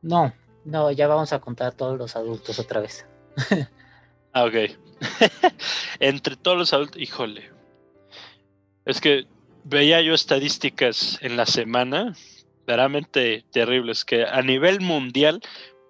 No, 0.00 0.32
no, 0.64 0.90
ya 0.90 1.06
vamos 1.06 1.32
a 1.32 1.40
contar 1.40 1.68
a 1.68 1.72
todos 1.72 1.98
los 1.98 2.16
adultos 2.16 2.58
otra 2.58 2.80
vez. 2.80 3.04
ah, 4.32 4.44
ok. 4.44 4.54
Entre 6.00 6.36
todos 6.36 6.56
los 6.56 6.72
adultos, 6.72 7.00
híjole. 7.00 7.50
Es 8.84 9.00
que 9.00 9.26
veía 9.64 10.00
yo 10.00 10.14
estadísticas 10.14 11.18
en 11.22 11.36
la 11.36 11.46
semana 11.46 12.14
verdaderamente 12.66 13.44
terribles, 13.50 14.04
que 14.04 14.24
a 14.24 14.42
nivel 14.42 14.80
mundial 14.80 15.40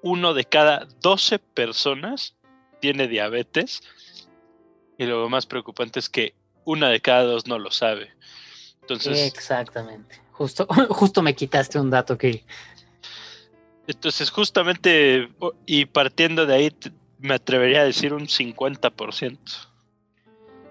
uno 0.02 0.32
de 0.32 0.44
cada 0.44 0.86
12 1.00 1.40
personas 1.40 2.36
tiene 2.80 3.08
diabetes 3.08 3.82
y 4.96 5.06
lo 5.06 5.28
más 5.28 5.46
preocupante 5.46 5.98
es 5.98 6.08
que 6.08 6.34
una 6.64 6.88
de 6.88 7.00
cada 7.00 7.24
dos 7.24 7.46
no 7.46 7.58
lo 7.58 7.70
sabe. 7.70 8.12
Entonces, 8.82 9.26
Exactamente. 9.26 10.20
Justo, 10.32 10.66
justo 10.90 11.22
me 11.22 11.34
quitaste 11.34 11.80
un 11.80 11.90
dato 11.90 12.16
que... 12.16 12.44
Entonces, 13.86 14.30
justamente, 14.30 15.30
y 15.66 15.86
partiendo 15.86 16.46
de 16.46 16.54
ahí, 16.54 16.76
me 17.18 17.34
atrevería 17.34 17.80
a 17.80 17.84
decir 17.84 18.12
un 18.12 18.26
50%. 18.26 19.38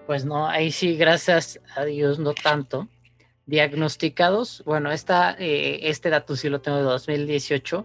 Pues 0.08 0.24
no, 0.24 0.48
ahí 0.48 0.72
sí, 0.72 0.96
gracias 0.96 1.60
a 1.76 1.84
Dios, 1.84 2.18
no 2.18 2.32
tanto 2.32 2.88
diagnosticados, 3.44 4.62
bueno, 4.64 4.90
esta, 4.90 5.36
eh, 5.38 5.80
este 5.90 6.08
dato 6.08 6.34
sí 6.34 6.48
lo 6.48 6.62
tengo 6.62 6.78
de 6.78 6.84
2018, 6.84 7.84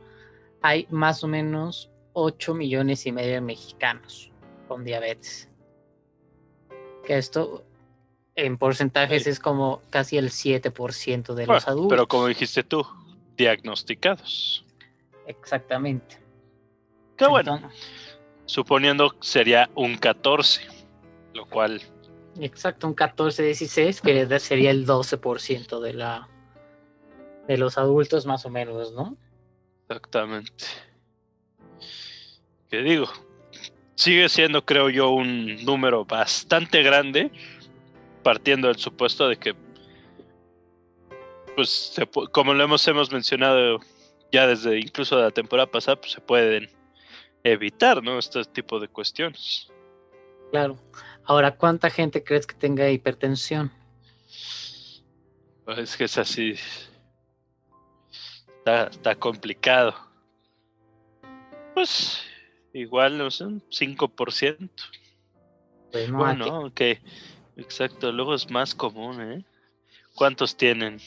hay 0.62 0.88
más 0.90 1.22
o 1.26 1.28
menos 1.28 1.90
8 2.14 2.54
millones 2.54 3.06
y 3.08 3.12
medio 3.12 3.34
de 3.34 3.42
mexicanos 3.42 4.32
con 4.70 4.86
diabetes. 4.86 5.50
Que 7.06 7.18
esto, 7.18 7.66
En 8.36 8.58
porcentajes 8.58 9.28
es 9.28 9.42
como 9.42 9.82
casi 9.90 10.18
el 10.18 10.30
7% 10.30 11.34
de 11.34 11.46
los 11.46 11.68
adultos. 11.68 11.90
Pero 11.90 12.08
como 12.08 12.28
dijiste 12.28 12.64
tú, 12.64 12.88
diagnosticados. 13.36 14.64
Exactamente. 15.28 16.20
Qué 17.18 17.28
bueno. 17.28 17.70
suponiendo 18.46 19.14
sería 19.20 19.70
un 19.76 19.98
14, 19.98 20.62
lo 21.34 21.46
cual... 21.48 21.82
Exacto, 22.40 22.88
un 22.88 22.96
14-16, 22.96 24.02
que 24.02 24.40
sería 24.40 24.72
el 24.72 24.86
12% 24.86 25.80
de 25.80 25.94
la 25.94 26.30
de 27.48 27.58
los 27.58 27.78
adultos 27.78 28.26
más 28.26 28.46
o 28.46 28.50
menos, 28.50 28.94
¿no? 28.94 29.18
Exactamente. 29.88 30.66
¿Qué 32.70 32.82
digo? 32.82 33.08
Sigue 33.96 34.30
siendo, 34.30 34.66
creo 34.66 34.90
yo, 34.90 35.12
un 35.12 35.64
número 35.64 36.06
bastante 36.06 36.82
grande, 36.82 37.32
partiendo 38.24 38.68
del 38.68 38.78
supuesto 38.78 39.28
de 39.28 39.38
que, 39.38 39.56
pues, 41.56 41.96
como 42.32 42.54
lo 42.54 42.64
hemos, 42.64 42.88
hemos 42.88 43.12
mencionado 43.12 43.80
ya 44.32 44.48
desde 44.48 44.80
incluso 44.80 45.20
la 45.20 45.30
temporada 45.30 45.70
pasada, 45.70 45.98
pues 45.98 46.14
se 46.14 46.22
pueden 46.22 46.70
evitar, 47.44 48.02
¿no? 48.02 48.18
Este 48.18 48.44
tipo 48.46 48.80
de 48.80 48.88
cuestiones. 48.88 49.72
Claro. 50.50 50.78
Ahora, 51.26 51.56
¿cuánta 51.56 51.90
gente 51.90 52.24
crees 52.24 52.46
que 52.46 52.56
tenga 52.56 52.90
hipertensión? 52.90 53.72
Pues 55.66 55.78
es 55.80 55.98
que 55.98 56.04
es 56.06 56.18
así. 56.18 56.56
Está, 58.58 58.88
está 58.88 59.16
complicado. 59.16 59.96
Pues 61.74 62.22
igual, 62.74 63.18
no 63.18 63.32
sé, 63.32 63.46
un 63.46 63.62
5%. 63.70 64.70
Pues 65.92 66.12
bueno, 66.12 66.66
ok. 66.66 66.82
Exacto, 67.56 68.12
luego 68.12 68.34
es 68.34 68.50
más 68.50 68.74
común, 68.74 69.22
¿eh? 69.22 69.46
¿Cuántos 70.16 70.58
tienen? 70.58 71.00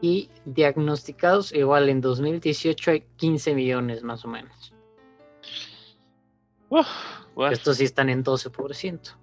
Y 0.00 0.30
diagnosticados 0.44 1.52
igual 1.52 1.88
en 1.88 2.00
2018 2.00 2.90
hay 2.92 3.04
15 3.16 3.54
millones 3.54 4.02
más 4.02 4.24
o 4.24 4.28
menos. 4.28 4.72
Estos 7.50 7.78
sí 7.78 7.84
están 7.84 8.08
en 8.08 8.24
12%. 8.24 9.16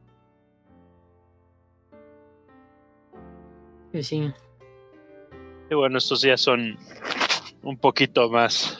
Y 3.93 4.03
sí. 4.03 4.31
Y 5.69 5.75
bueno, 5.75 5.97
estos 5.97 6.21
ya 6.21 6.37
son 6.37 6.77
un 7.61 7.77
poquito 7.77 8.29
más. 8.29 8.79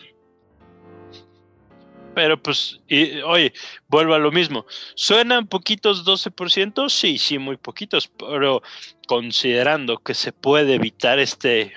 Pero 2.15 2.41
pues, 2.41 2.81
y, 2.87 3.19
oye, 3.21 3.53
vuelvo 3.87 4.15
a 4.15 4.19
lo 4.19 4.31
mismo. 4.31 4.65
¿Suenan 4.95 5.47
poquitos 5.47 6.03
12%? 6.03 6.89
Sí, 6.89 7.19
sí, 7.19 7.37
muy 7.37 7.57
poquitos, 7.57 8.07
pero 8.07 8.63
considerando 9.07 9.99
que 9.99 10.15
se 10.15 10.31
puede 10.33 10.75
evitar 10.75 11.19
este 11.19 11.73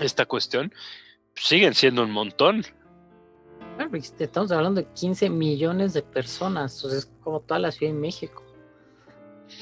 esta 0.00 0.26
cuestión, 0.26 0.74
siguen 1.34 1.74
siendo 1.74 2.02
un 2.02 2.10
montón. 2.10 2.64
Estamos 4.18 4.52
hablando 4.52 4.80
de 4.80 4.88
15 4.88 5.30
millones 5.30 5.92
de 5.92 6.02
personas, 6.02 6.76
entonces 6.76 7.04
es 7.04 7.12
como 7.22 7.40
toda 7.40 7.60
la 7.60 7.70
Ciudad 7.70 7.92
de 7.92 7.98
México. 7.98 8.42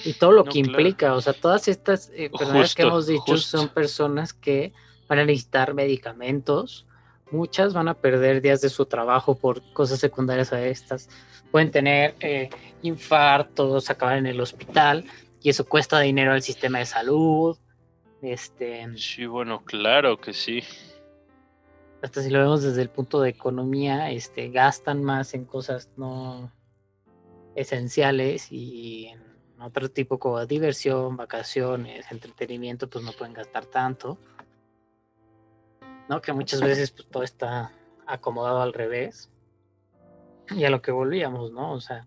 Y 0.04 0.14
todo 0.14 0.32
lo 0.32 0.44
que 0.44 0.58
implica, 0.58 1.14
o 1.14 1.20
sea, 1.20 1.32
todas 1.32 1.68
estas 1.68 2.10
eh, 2.14 2.30
personas 2.30 2.74
que 2.74 2.82
hemos 2.82 3.06
dicho 3.06 3.36
son 3.36 3.68
personas 3.68 4.32
que 4.32 4.72
van 5.08 5.18
a 5.18 5.24
necesitar 5.24 5.74
medicamentos, 5.74 6.86
muchas 7.30 7.74
van 7.74 7.88
a 7.88 7.94
perder 7.94 8.40
días 8.40 8.60
de 8.60 8.70
su 8.70 8.86
trabajo 8.86 9.34
por 9.34 9.60
cosas 9.72 9.98
secundarias 9.98 10.52
a 10.52 10.64
estas, 10.64 11.08
pueden 11.50 11.70
tener 11.70 12.14
eh, 12.20 12.48
infartos, 12.82 13.90
acabar 13.90 14.16
en 14.16 14.26
el 14.26 14.40
hospital 14.40 15.04
y 15.42 15.50
eso 15.50 15.66
cuesta 15.66 16.00
dinero 16.00 16.32
al 16.32 16.42
sistema 16.42 16.78
de 16.78 16.86
salud. 16.86 17.58
Este, 18.22 18.88
sí, 18.96 19.26
bueno, 19.26 19.62
claro 19.64 20.18
que 20.18 20.32
sí. 20.32 20.62
Hasta 22.04 22.20
si 22.20 22.28
lo 22.28 22.38
vemos 22.38 22.62
desde 22.62 22.82
el 22.82 22.90
punto 22.90 23.22
de 23.22 23.30
economía, 23.30 24.10
este, 24.10 24.50
gastan 24.50 25.02
más 25.02 25.32
en 25.32 25.46
cosas 25.46 25.88
no 25.96 26.52
esenciales 27.54 28.52
y 28.52 29.06
en 29.06 29.22
otro 29.58 29.88
tipo 29.90 30.18
como 30.18 30.44
diversión, 30.44 31.16
vacaciones, 31.16 32.04
entretenimiento, 32.12 32.90
pues 32.90 33.02
no 33.06 33.12
pueden 33.12 33.32
gastar 33.32 33.64
tanto. 33.64 34.18
¿no? 36.10 36.20
Que 36.20 36.34
muchas 36.34 36.60
veces 36.60 36.90
pues, 36.90 37.08
todo 37.08 37.22
está 37.22 37.72
acomodado 38.06 38.60
al 38.60 38.74
revés. 38.74 39.30
Y 40.50 40.64
a 40.64 40.68
lo 40.68 40.82
que 40.82 40.92
volvíamos, 40.92 41.52
¿no? 41.52 41.72
O 41.72 41.80
sea, 41.80 42.06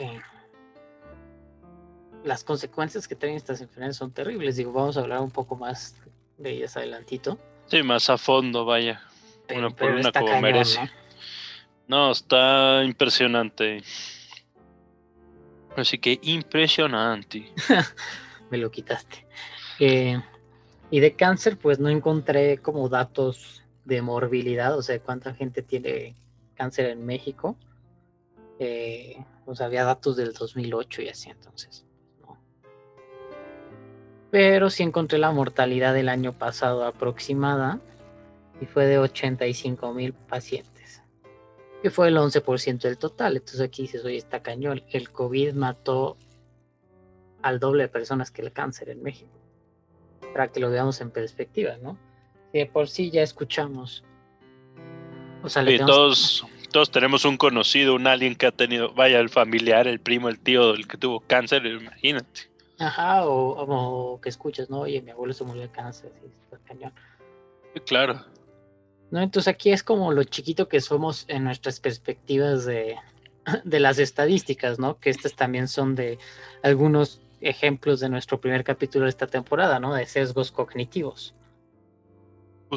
eh, 0.00 0.20
las 2.24 2.42
consecuencias 2.42 3.06
que 3.06 3.14
traen 3.14 3.36
estas 3.36 3.60
enfermedades 3.60 3.98
son 3.98 4.10
terribles. 4.10 4.56
Digo, 4.56 4.72
vamos 4.72 4.96
a 4.96 5.02
hablar 5.02 5.20
un 5.20 5.30
poco 5.30 5.54
más 5.54 5.94
de 6.38 6.50
ellas 6.50 6.76
adelantito. 6.76 7.38
Sí, 7.72 7.82
más 7.82 8.10
a 8.10 8.18
fondo, 8.18 8.66
vaya. 8.66 9.00
Una 9.48 9.70
por 9.70 9.92
una 9.92 10.12
como 10.12 10.38
merece. 10.42 10.78
¿no? 11.88 12.12
está 12.12 12.84
impresionante. 12.84 13.82
Así 15.74 15.96
que 15.96 16.20
impresionante. 16.20 17.50
Me 18.50 18.58
lo 18.58 18.70
quitaste. 18.70 19.26
Eh, 19.80 20.20
y 20.90 21.00
de 21.00 21.16
cáncer, 21.16 21.56
pues 21.56 21.78
no 21.78 21.88
encontré 21.88 22.58
como 22.58 22.90
datos 22.90 23.62
de 23.86 24.02
morbilidad, 24.02 24.76
o 24.76 24.82
sea, 24.82 25.00
cuánta 25.00 25.32
gente 25.32 25.62
tiene 25.62 26.14
cáncer 26.54 26.90
en 26.90 27.06
México. 27.06 27.56
Eh, 28.58 29.16
o 29.46 29.54
sea, 29.54 29.64
había 29.64 29.84
datos 29.84 30.16
del 30.16 30.34
2008 30.34 31.00
y 31.00 31.08
así, 31.08 31.30
entonces. 31.30 31.86
Pero 34.32 34.70
sí 34.70 34.82
encontré 34.82 35.18
la 35.18 35.30
mortalidad 35.30 35.92
del 35.92 36.08
año 36.08 36.32
pasado 36.32 36.86
aproximada 36.86 37.80
y 38.62 38.64
fue 38.64 38.86
de 38.86 38.98
85 38.98 39.92
mil 39.92 40.14
pacientes, 40.14 41.02
que 41.82 41.90
fue 41.90 42.08
el 42.08 42.16
11% 42.16 42.80
del 42.80 42.96
total. 42.96 43.36
Entonces 43.36 43.60
aquí 43.60 43.82
dices, 43.82 44.02
oye, 44.06 44.16
está 44.16 44.42
cañón. 44.42 44.82
El 44.90 45.10
COVID 45.10 45.52
mató 45.52 46.16
al 47.42 47.60
doble 47.60 47.82
de 47.82 47.88
personas 47.90 48.30
que 48.30 48.40
el 48.40 48.52
cáncer 48.52 48.88
en 48.88 49.02
México 49.02 49.38
para 50.32 50.48
que 50.48 50.60
lo 50.60 50.70
veamos 50.70 51.02
en 51.02 51.10
perspectiva, 51.10 51.76
¿no? 51.82 51.98
Si 52.52 52.58
de 52.58 52.64
por 52.64 52.88
sí 52.88 53.10
ya 53.10 53.22
escuchamos. 53.22 54.02
O 55.42 55.50
sea, 55.50 55.62
todos, 55.84 56.46
todos 56.70 56.90
tenemos 56.90 57.26
un 57.26 57.36
conocido, 57.36 57.94
un 57.94 58.06
alguien 58.06 58.34
que 58.34 58.46
ha 58.46 58.52
tenido, 58.52 58.94
vaya, 58.94 59.20
el 59.20 59.28
familiar, 59.28 59.86
el 59.86 60.00
primo, 60.00 60.30
el 60.30 60.38
tío, 60.38 60.72
el 60.74 60.88
que 60.88 60.96
tuvo 60.96 61.20
cáncer, 61.20 61.66
imagínate. 61.66 62.51
Ajá, 62.82 63.26
o, 63.26 64.20
que 64.20 64.28
escuchas, 64.28 64.68
¿no? 64.68 64.80
Oye, 64.80 65.00
mi 65.00 65.10
abuelo 65.10 65.32
se 65.32 65.44
murió 65.44 65.62
de 65.62 65.70
cáncer, 65.70 66.10
sí, 66.20 66.30
está 66.44 66.58
cañón. 66.66 66.92
Sí, 67.74 67.80
claro. 67.80 68.24
¿No? 69.10 69.20
Entonces 69.20 69.48
aquí 69.48 69.70
es 69.70 69.82
como 69.82 70.12
lo 70.12 70.24
chiquito 70.24 70.68
que 70.68 70.80
somos 70.80 71.24
en 71.28 71.44
nuestras 71.44 71.80
perspectivas 71.80 72.64
de, 72.64 72.96
de 73.64 73.80
las 73.80 73.98
estadísticas, 73.98 74.78
¿no? 74.78 74.98
Que 74.98 75.10
estas 75.10 75.34
también 75.34 75.68
son 75.68 75.94
de 75.94 76.18
algunos 76.62 77.20
ejemplos 77.40 78.00
de 78.00 78.08
nuestro 78.08 78.40
primer 78.40 78.64
capítulo 78.64 79.04
de 79.04 79.10
esta 79.10 79.26
temporada, 79.26 79.78
¿no? 79.78 79.94
De 79.94 80.06
sesgos 80.06 80.50
cognitivos. 80.50 81.34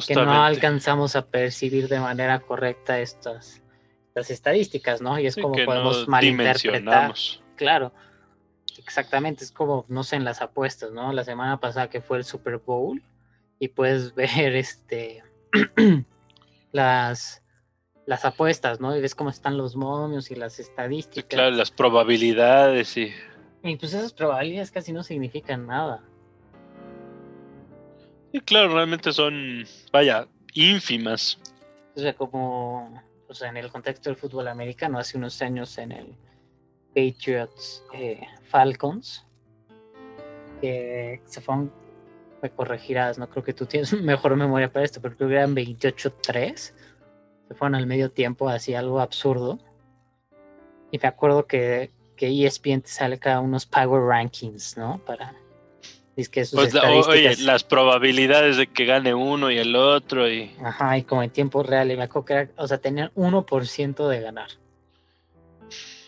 Que 0.07 0.15
no 0.15 0.43
alcanzamos 0.43 1.15
a 1.15 1.25
percibir 1.25 1.87
de 1.87 2.01
manera 2.01 2.39
correcta 2.41 2.99
estas, 2.99 3.61
estas 4.09 4.29
estadísticas, 4.29 5.01
¿no? 5.01 5.17
Y 5.17 5.25
es 5.25 5.35
como 5.35 5.55
podemos 5.63 6.07
malinterpretar. 6.09 7.13
Claro, 7.55 7.93
exactamente, 8.86 9.43
es 9.43 9.52
como, 9.52 9.86
no 9.89 10.04
sé, 10.04 10.15
en 10.15 10.24
las 10.24 10.41
apuestas, 10.41 10.91
¿no? 10.91 11.12
La 11.12 11.24
semana 11.24 11.60
pasada 11.60 11.89
que 11.89 12.02
fue 12.02 12.17
el 12.17 12.24
Super 12.24 12.58
Bowl 12.58 13.02
y 13.60 13.67
puedes 13.69 14.13
ver 14.15 14.56
este 14.56 15.24
las 16.71 17.41
las 18.06 18.24
apuestas, 18.24 18.80
¿no? 18.80 18.95
Y 18.95 19.02
ves 19.02 19.15
cómo 19.15 19.32
están 19.32 19.58
los 19.58 19.76
momios 19.76 20.30
y 20.30 20.36
las 20.36 20.60
estadísticas. 20.60 21.28
claro, 21.28 21.56
las 21.56 21.71
probabilidades 21.71 22.98
y 22.98 23.12
y 23.63 23.78
pues 23.78 23.95
esas 23.95 24.13
probabilidades 24.13 24.69
casi 24.69 24.93
no 24.93 25.02
significan 25.02 25.65
nada. 25.65 26.04
Sí, 28.32 28.39
claro, 28.41 28.76
realmente 28.76 29.12
son, 29.12 29.65
vaya, 29.91 30.28
ínfimas. 30.54 31.39
O 31.95 32.00
sea, 32.00 32.13
como, 32.13 33.02
o 33.28 33.34
sea, 33.34 33.50
en 33.50 33.58
el 33.58 33.71
contexto 33.71 34.12
del 34.12 34.17
fútbol 34.17 34.50
americano, 34.50 35.00
hace 35.00 35.17
unos 35.17 35.41
años 35.41 35.80
en 35.80 35.93
el 35.93 36.15
Patriots 36.95 37.84
eh, 37.93 38.21
Falcons, 38.49 39.25
que 40.62 41.21
se 41.25 41.41
fueron, 41.41 41.71
me 42.41 42.49
corregirás, 42.49 43.19
no 43.19 43.29
creo 43.29 43.43
que 43.43 43.53
tú 43.53 43.65
tienes 43.65 43.93
mejor 44.01 44.36
memoria 44.36 44.71
para 44.71 44.86
esto, 44.86 45.01
pero 45.01 45.15
creo 45.17 45.29
que 45.29 45.36
eran 45.36 45.55
28-3, 45.55 46.55
se 46.55 46.73
fueron 47.53 47.75
al 47.75 47.86
medio 47.86 48.10
tiempo, 48.10 48.49
así 48.49 48.73
algo 48.73 49.01
absurdo. 49.01 49.60
Y 50.91 50.97
me 50.97 51.08
acuerdo 51.08 51.45
que 51.45 51.91
que 52.15 52.45
ESPN 52.45 52.81
te 52.81 52.89
sale 52.89 53.19
cada 53.19 53.39
unos 53.39 53.65
Power 53.65 54.01
Rankings, 54.01 54.77
¿no? 54.77 55.01
Para. 55.05 55.34
Es 56.15 56.29
que 56.29 56.45
sus 56.45 56.58
pues 56.58 56.75
oye, 56.75 57.36
las 57.38 57.65
probabilidades 57.65 58.55
de 58.55 58.67
que 58.67 58.86
gane 58.86 59.13
uno 59.13 59.51
y 59.51 59.58
el 59.58 59.75
otro 59.75 60.29
y. 60.29 60.55
Ajá, 60.63 60.97
y 60.97 61.03
como 61.03 61.23
en 61.23 61.29
tiempo 61.29 61.62
real, 61.62 61.91
y 61.91 61.97
me 61.97 62.03
acuerdo 62.03 62.25
que 62.25 62.34
era, 62.34 62.49
o 62.55 62.67
sea, 62.67 62.77
tenían 62.77 63.12
1% 63.15 64.08
de 64.08 64.21
ganar. 64.21 64.49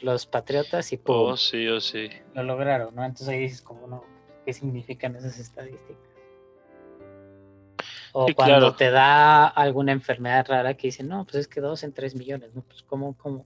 Los 0.03 0.25
patriotas 0.25 0.91
y 0.93 0.97
¡pum! 0.97 1.15
Oh, 1.15 1.37
sí, 1.37 1.67
oh, 1.67 1.79
sí. 1.79 2.09
Lo 2.33 2.43
lograron, 2.43 2.95
¿no? 2.95 3.03
Entonces 3.03 3.29
ahí 3.29 3.39
dices 3.39 3.61
como, 3.61 3.87
no, 3.87 4.03
¿qué 4.45 4.53
significan 4.53 5.15
esas 5.15 5.37
estadísticas? 5.39 5.97
O 8.13 8.27
cuando 8.35 8.73
te 8.73 8.89
da 8.89 9.47
alguna 9.47 9.91
enfermedad 9.91 10.47
rara 10.47 10.73
que 10.75 10.87
dicen, 10.87 11.07
no, 11.07 11.23
pues 11.25 11.35
es 11.35 11.47
que 11.47 11.61
dos 11.61 11.83
en 11.83 11.93
tres 11.93 12.15
millones, 12.15 12.55
¿no? 12.55 12.61
Pues 12.63 12.81
cómo, 12.83 13.15
cómo, 13.17 13.45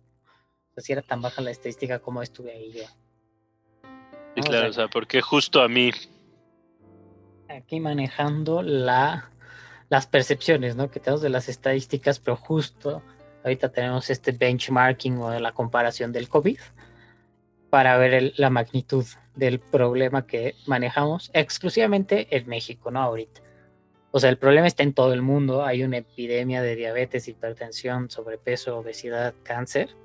o 0.75 0.81
si 0.81 0.93
era 0.93 1.01
tan 1.01 1.21
baja 1.21 1.41
la 1.41 1.51
estadística, 1.51 1.99
¿cómo 1.99 2.21
estuve 2.21 2.51
ahí 2.51 2.71
yo? 2.71 2.83
Sí, 4.35 4.41
claro, 4.41 4.69
o 4.69 4.73
sea, 4.73 4.87
porque 4.87 5.21
justo 5.21 5.61
a 5.61 5.67
mí. 5.67 5.91
Aquí 7.49 7.81
manejando 7.81 8.61
la, 8.61 9.29
las 9.89 10.07
percepciones, 10.07 10.77
¿no? 10.77 10.89
Que 10.89 11.01
tenemos 11.01 11.21
de 11.21 11.29
las 11.29 11.49
estadísticas, 11.49 12.19
pero 12.19 12.37
justo 12.37 13.01
ahorita 13.43 13.71
tenemos 13.71 14.09
este 14.09 14.31
benchmarking 14.31 15.17
o 15.17 15.39
la 15.39 15.51
comparación 15.51 16.11
del 16.11 16.29
COVID 16.29 16.59
para 17.69 17.97
ver 17.97 18.33
la 18.35 18.49
magnitud 18.49 19.05
del 19.35 19.59
problema 19.59 20.27
que 20.27 20.55
manejamos 20.67 21.31
exclusivamente 21.33 22.27
en 22.35 22.47
México, 22.47 22.91
¿no? 22.91 23.01
Ahorita. 23.01 23.41
O 24.11 24.19
sea, 24.19 24.29
el 24.29 24.37
problema 24.37 24.67
está 24.67 24.83
en 24.83 24.93
todo 24.93 25.13
el 25.13 25.21
mundo. 25.21 25.63
Hay 25.63 25.83
una 25.83 25.97
epidemia 25.97 26.61
de 26.61 26.75
diabetes, 26.75 27.29
hipertensión, 27.29 28.09
sobrepeso, 28.09 28.77
obesidad, 28.77 29.33
cáncer. 29.43 29.95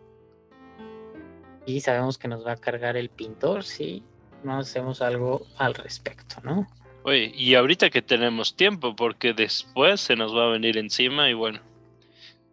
Y 1.66 1.80
sabemos 1.80 2.16
que 2.16 2.28
nos 2.28 2.46
va 2.46 2.52
a 2.52 2.56
cargar 2.56 2.96
el 2.96 3.08
pintor 3.08 3.64
si 3.64 4.04
no 4.44 4.58
hacemos 4.58 5.02
algo 5.02 5.44
al 5.58 5.74
respecto, 5.74 6.36
¿no? 6.44 6.68
Oye, 7.02 7.32
y 7.34 7.56
ahorita 7.56 7.90
que 7.90 8.02
tenemos 8.02 8.54
tiempo, 8.54 8.94
porque 8.94 9.32
después 9.32 10.00
se 10.00 10.14
nos 10.14 10.34
va 10.34 10.46
a 10.46 10.50
venir 10.50 10.76
encima 10.76 11.28
y 11.28 11.34
bueno, 11.34 11.60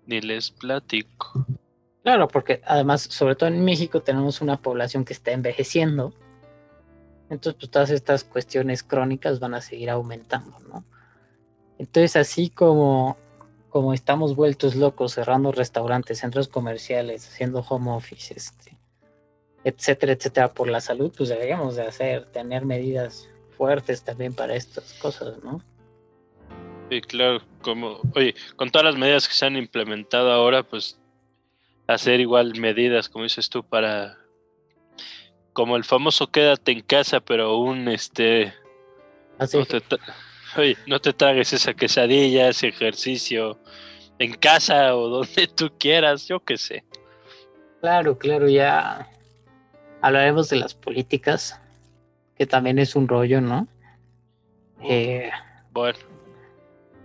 ni 0.05 0.21
les 0.21 0.51
platico. 0.51 1.45
Claro, 2.03 2.27
porque 2.27 2.61
además, 2.65 3.01
sobre 3.01 3.35
todo 3.35 3.47
en 3.47 3.63
México, 3.63 4.01
tenemos 4.01 4.41
una 4.41 4.57
población 4.57 5.05
que 5.05 5.13
está 5.13 5.31
envejeciendo. 5.31 6.13
Entonces, 7.29 7.59
pues 7.59 7.71
todas 7.71 7.89
estas 7.89 8.23
cuestiones 8.23 8.83
crónicas 8.83 9.39
van 9.39 9.53
a 9.53 9.61
seguir 9.61 9.89
aumentando, 9.89 10.59
¿no? 10.67 10.83
Entonces, 11.79 12.15
así 12.15 12.49
como, 12.49 13.17
como 13.69 13.93
estamos 13.93 14.35
vueltos 14.35 14.75
locos 14.75 15.13
cerrando 15.13 15.51
restaurantes, 15.51 16.19
centros 16.19 16.47
comerciales, 16.47 17.27
haciendo 17.27 17.61
home 17.67 17.91
office, 17.91 18.33
este, 18.35 18.77
etcétera, 19.63 20.11
etcétera, 20.11 20.53
por 20.53 20.67
la 20.67 20.81
salud, 20.81 21.11
pues 21.15 21.29
deberíamos 21.29 21.75
de 21.75 21.83
hacer, 21.83 22.25
tener 22.31 22.65
medidas 22.65 23.29
fuertes 23.57 24.03
también 24.03 24.33
para 24.33 24.55
estas 24.55 24.93
cosas, 24.93 25.41
¿no? 25.43 25.61
Sí, 26.89 27.01
claro, 27.01 27.41
como, 27.61 28.01
oye, 28.15 28.35
con 28.55 28.69
todas 28.69 28.85
las 28.85 28.97
medidas 28.97 29.27
que 29.27 29.33
se 29.33 29.45
han 29.45 29.57
implementado 29.57 30.31
ahora, 30.31 30.63
pues 30.63 30.99
hacer 31.87 32.19
igual 32.19 32.59
medidas, 32.59 33.09
como 33.09 33.23
dices 33.23 33.49
tú, 33.49 33.63
para, 33.63 34.17
como 35.53 35.75
el 35.75 35.83
famoso 35.83 36.31
quédate 36.31 36.71
en 36.71 36.81
casa, 36.81 37.19
pero 37.19 37.57
un, 37.57 37.87
este, 37.87 38.53
Así. 39.37 39.57
No 39.57 39.65
te, 39.65 39.81
oye, 40.57 40.77
no 40.87 40.99
te 40.99 41.13
tragues 41.13 41.53
esa 41.53 41.73
quesadilla, 41.73 42.49
ese 42.49 42.67
ejercicio 42.67 43.59
en 44.19 44.33
casa 44.33 44.95
o 44.95 45.09
donde 45.09 45.47
tú 45.47 45.71
quieras, 45.77 46.27
yo 46.27 46.39
qué 46.39 46.57
sé. 46.57 46.83
Claro, 47.81 48.17
claro, 48.17 48.47
ya 48.47 49.09
hablaremos 50.01 50.49
de 50.49 50.57
las 50.57 50.73
políticas, 50.73 51.59
que 52.37 52.45
también 52.45 52.79
es 52.79 52.95
un 52.95 53.07
rollo, 53.07 53.41
¿no? 53.41 53.67
Eh, 54.81 55.29
bueno. 55.71 56.12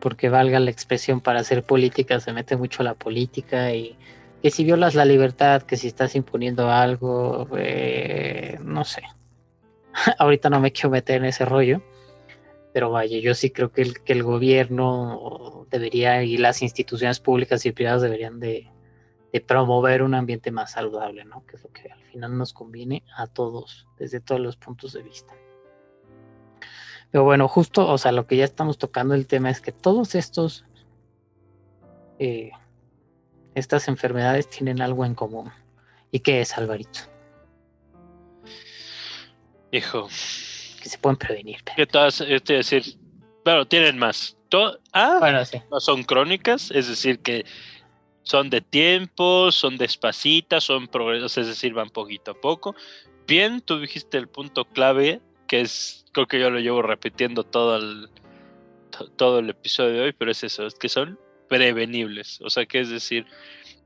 Porque 0.00 0.28
valga 0.28 0.60
la 0.60 0.70
expresión, 0.70 1.20
para 1.20 1.40
hacer 1.40 1.64
política 1.64 2.20
se 2.20 2.32
mete 2.32 2.56
mucho 2.56 2.82
la 2.82 2.94
política 2.94 3.74
y 3.74 3.96
que 4.42 4.50
si 4.50 4.64
violas 4.64 4.94
la 4.94 5.04
libertad, 5.04 5.62
que 5.62 5.76
si 5.76 5.88
estás 5.88 6.14
imponiendo 6.14 6.70
algo, 6.70 7.48
eh, 7.56 8.58
no 8.62 8.84
sé. 8.84 9.02
Ahorita 10.18 10.50
no 10.50 10.60
me 10.60 10.72
quiero 10.72 10.90
meter 10.90 11.16
en 11.16 11.24
ese 11.24 11.44
rollo, 11.44 11.82
pero 12.72 12.90
vaya, 12.90 13.18
yo 13.18 13.34
sí 13.34 13.50
creo 13.50 13.72
que 13.72 13.82
el, 13.82 14.02
que 14.02 14.12
el 14.12 14.22
gobierno 14.22 15.66
debería 15.70 16.22
y 16.22 16.36
las 16.36 16.62
instituciones 16.62 17.18
públicas 17.18 17.66
y 17.66 17.72
privadas 17.72 18.02
deberían 18.02 18.38
de, 18.38 18.70
de 19.32 19.40
promover 19.40 20.02
un 20.02 20.14
ambiente 20.14 20.50
más 20.50 20.72
saludable, 20.72 21.24
¿no? 21.24 21.44
Que 21.46 21.56
es 21.56 21.64
lo 21.64 21.70
que 21.70 21.90
al 21.90 22.02
final 22.04 22.38
nos 22.38 22.52
conviene 22.52 23.02
a 23.16 23.26
todos, 23.26 23.86
desde 23.98 24.20
todos 24.20 24.40
los 24.40 24.56
puntos 24.56 24.92
de 24.92 25.02
vista. 25.02 25.34
Pero 27.10 27.24
bueno, 27.24 27.48
justo, 27.48 27.88
o 27.88 27.98
sea, 27.98 28.12
lo 28.12 28.26
que 28.26 28.36
ya 28.36 28.44
estamos 28.44 28.78
tocando 28.78 29.14
el 29.14 29.26
tema 29.26 29.50
es 29.50 29.60
que 29.60 29.72
todos 29.72 30.14
estos, 30.14 30.64
eh, 32.18 32.50
estas 33.54 33.88
enfermedades 33.88 34.48
tienen 34.48 34.82
algo 34.82 35.04
en 35.04 35.14
común. 35.14 35.50
¿Y 36.10 36.20
qué 36.20 36.40
es, 36.40 36.56
Alvarito? 36.56 37.00
Hijo. 39.70 40.08
Que 40.82 40.88
se 40.88 40.98
pueden 40.98 41.16
prevenir. 41.16 41.58
¿Qué 41.76 41.86
todas, 41.86 42.20
es 42.20 42.44
decir, 42.44 42.84
claro, 43.44 43.66
tienen 43.66 43.98
más. 43.98 44.36
ah, 44.92 45.16
bueno, 45.18 45.44
sí. 45.44 45.60
no 45.70 45.80
son 45.80 46.04
crónicas, 46.04 46.70
es 46.70 46.88
decir, 46.88 47.20
que 47.20 47.44
son 48.22 48.50
de 48.50 48.60
tiempo, 48.60 49.50
son 49.50 49.78
despacitas, 49.78 50.64
son 50.64 50.88
progresos, 50.88 51.38
es 51.38 51.46
decir, 51.46 51.72
van 51.72 51.90
poquito 51.90 52.32
a 52.32 52.34
poco. 52.34 52.74
Bien, 53.26 53.60
tú 53.60 53.80
dijiste 53.80 54.18
el 54.18 54.28
punto 54.28 54.64
clave, 54.66 55.20
que 55.48 55.62
es, 55.62 56.04
creo 56.12 56.26
que 56.28 56.38
yo 56.38 56.50
lo 56.50 56.60
llevo 56.60 56.82
repitiendo 56.82 57.42
todo 57.42 57.76
el, 57.76 58.08
todo 59.16 59.40
el 59.40 59.50
episodio 59.50 59.94
de 59.94 60.00
hoy, 60.02 60.12
pero 60.12 60.30
es 60.30 60.44
eso, 60.44 60.66
es 60.66 60.74
que 60.74 60.88
son 60.88 61.18
prevenibles. 61.48 62.40
O 62.42 62.50
sea, 62.50 62.66
que 62.66 62.80
es 62.80 62.90
decir, 62.90 63.26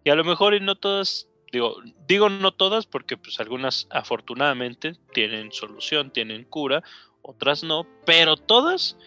y 0.05 0.11
a 0.11 0.15
lo 0.15 0.25
mejor 0.25 0.55
y 0.55 0.61
no 0.61 0.75
todas, 0.75 1.29
digo, 1.53 1.77
digo 2.07 2.29
no 2.29 2.53
todas 2.53 2.87
porque 2.87 3.17
pues 3.17 3.41
algunas 3.41 3.87
afortunadamente 3.91 4.97
tienen 5.13 5.53
solución, 5.53 6.11
tienen 6.11 6.45
cura, 6.45 6.83
otras 7.23 7.63
no, 7.63 7.87
pero 8.05 8.37
todas 8.37 8.99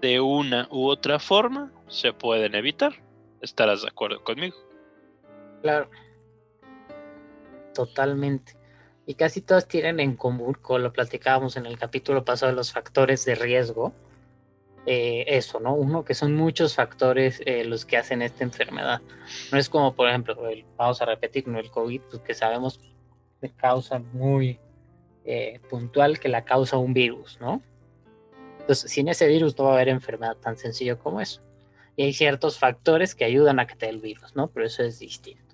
de 0.00 0.20
una 0.20 0.66
u 0.70 0.88
otra 0.88 1.18
forma 1.18 1.70
se 1.88 2.12
pueden 2.12 2.54
evitar. 2.54 2.94
¿Estarás 3.42 3.82
de 3.82 3.88
acuerdo 3.88 4.22
conmigo? 4.24 4.56
Claro. 5.62 5.90
Totalmente. 7.74 8.59
Y 9.10 9.14
casi 9.14 9.40
todas 9.40 9.66
tienen 9.66 9.98
en 9.98 10.14
común, 10.14 10.56
como 10.62 10.78
lo 10.78 10.92
platicábamos 10.92 11.56
en 11.56 11.66
el 11.66 11.76
capítulo 11.76 12.24
pasado 12.24 12.52
los 12.52 12.70
factores 12.70 13.24
de 13.24 13.34
riesgo, 13.34 13.92
eh, 14.86 15.24
eso, 15.26 15.58
¿no? 15.58 15.74
Uno, 15.74 16.04
que 16.04 16.14
son 16.14 16.36
muchos 16.36 16.76
factores 16.76 17.42
eh, 17.44 17.64
los 17.64 17.84
que 17.84 17.96
hacen 17.96 18.22
esta 18.22 18.44
enfermedad. 18.44 19.00
No 19.50 19.58
es 19.58 19.68
como, 19.68 19.96
por 19.96 20.08
ejemplo, 20.08 20.40
vamos 20.76 21.02
a 21.02 21.06
repetir, 21.06 21.48
¿no? 21.48 21.58
el 21.58 21.72
COVID, 21.72 22.02
pues, 22.02 22.22
que 22.22 22.34
sabemos 22.34 22.78
de 23.40 23.50
causa 23.50 23.98
muy 23.98 24.60
eh, 25.24 25.58
puntual 25.68 26.20
que 26.20 26.28
la 26.28 26.44
causa 26.44 26.78
un 26.78 26.94
virus, 26.94 27.36
¿no? 27.40 27.60
Entonces, 28.60 28.92
sin 28.92 29.08
ese 29.08 29.26
virus 29.26 29.58
no 29.58 29.64
va 29.64 29.70
a 29.70 29.74
haber 29.74 29.88
enfermedad 29.88 30.36
tan 30.36 30.56
sencillo 30.56 31.00
como 31.00 31.20
eso. 31.20 31.42
Y 31.96 32.04
hay 32.04 32.12
ciertos 32.12 32.60
factores 32.60 33.16
que 33.16 33.24
ayudan 33.24 33.58
a 33.58 33.66
que 33.66 33.74
te 33.74 33.88
el 33.88 33.98
virus, 33.98 34.36
¿no? 34.36 34.46
Pero 34.52 34.66
eso 34.66 34.84
es 34.84 35.00
distinto 35.00 35.50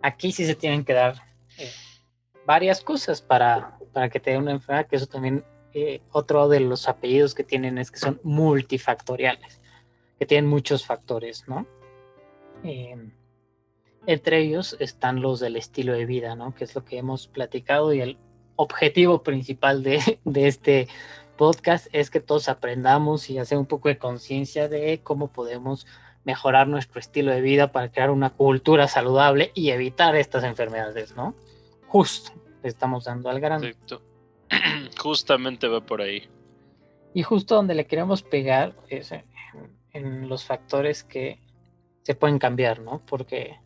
aquí 0.00 0.32
sí 0.32 0.46
se 0.46 0.54
tienen 0.54 0.84
que 0.84 0.92
dar 0.92 1.16
varias 2.48 2.80
cosas 2.80 3.20
para, 3.20 3.78
para 3.92 4.08
que 4.08 4.20
te 4.20 4.30
dé 4.30 4.38
una 4.38 4.52
enfermedad, 4.52 4.86
que 4.86 4.96
eso 4.96 5.06
también 5.06 5.44
eh, 5.74 6.00
otro 6.12 6.48
de 6.48 6.60
los 6.60 6.88
apellidos 6.88 7.34
que 7.34 7.44
tienen 7.44 7.76
es 7.76 7.90
que 7.90 7.98
son 7.98 8.18
multifactoriales, 8.22 9.60
que 10.18 10.24
tienen 10.24 10.48
muchos 10.48 10.86
factores, 10.86 11.46
¿no? 11.46 11.66
Em, 12.62 13.12
entre 14.06 14.38
ellos 14.38 14.78
están 14.80 15.20
los 15.20 15.40
del 15.40 15.56
estilo 15.56 15.92
de 15.92 16.06
vida, 16.06 16.36
¿no? 16.36 16.54
Que 16.54 16.64
es 16.64 16.74
lo 16.74 16.86
que 16.86 16.96
hemos 16.96 17.28
platicado 17.28 17.92
y 17.92 18.00
el 18.00 18.16
objetivo 18.56 19.22
principal 19.22 19.82
de, 19.82 20.18
de 20.24 20.48
este 20.48 20.88
podcast 21.36 21.88
es 21.92 22.08
que 22.08 22.20
todos 22.20 22.48
aprendamos 22.48 23.28
y 23.28 23.36
hacer 23.36 23.58
un 23.58 23.66
poco 23.66 23.90
de 23.90 23.98
conciencia 23.98 24.70
de 24.70 25.00
cómo 25.02 25.28
podemos 25.28 25.86
mejorar 26.24 26.66
nuestro 26.66 26.98
estilo 26.98 27.30
de 27.30 27.42
vida 27.42 27.72
para 27.72 27.92
crear 27.92 28.10
una 28.10 28.30
cultura 28.30 28.88
saludable 28.88 29.52
y 29.52 29.68
evitar 29.68 30.16
estas 30.16 30.44
enfermedades, 30.44 31.14
¿no? 31.14 31.34
Justo, 31.88 32.32
le 32.62 32.68
estamos 32.68 33.04
dando 33.04 33.30
al 33.30 33.40
grano. 33.40 33.66
Justamente 34.98 35.68
va 35.68 35.80
por 35.80 36.02
ahí. 36.02 36.28
Y 37.14 37.22
justo 37.22 37.54
donde 37.54 37.74
le 37.74 37.86
queremos 37.86 38.22
pegar 38.22 38.74
es 38.88 39.12
en, 39.92 40.28
los 40.28 40.44
factores 40.44 41.02
que 41.02 41.40
se 42.02 42.14
pueden 42.14 42.38
cambiar, 42.38 42.80
¿no? 42.80 43.02
Porque 43.06 43.58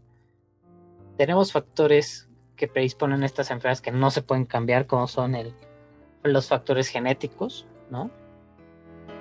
tenemos 1.18 1.52
factores 1.52 2.28
que 2.56 2.68
predisponen 2.68 3.24
estas 3.24 3.50
enfermedades 3.50 3.82
que 3.82 3.90
no 3.90 4.10
se 4.10 4.22
pueden 4.22 4.46
cambiar, 4.46 4.86
como 4.86 5.08
son 5.08 5.34
el, 5.34 5.54
los 6.22 6.48
factores 6.48 6.88
genéticos, 6.88 7.66
¿no? 7.90 8.10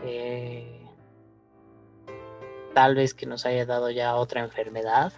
Eh, 0.03 0.87
tal 2.73 2.95
vez 2.95 3.13
que 3.13 3.25
nos 3.25 3.45
haya 3.45 3.65
dado 3.65 3.89
ya 3.89 4.15
otra 4.15 4.41
enfermedad, 4.41 5.11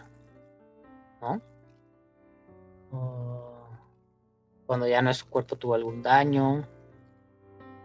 ¿no? 1.22 1.42
Cuando 4.66 4.88
ya 4.88 5.02
nuestro 5.02 5.30
cuerpo 5.30 5.56
tuvo 5.56 5.76
algún 5.76 6.02
daño, 6.02 6.68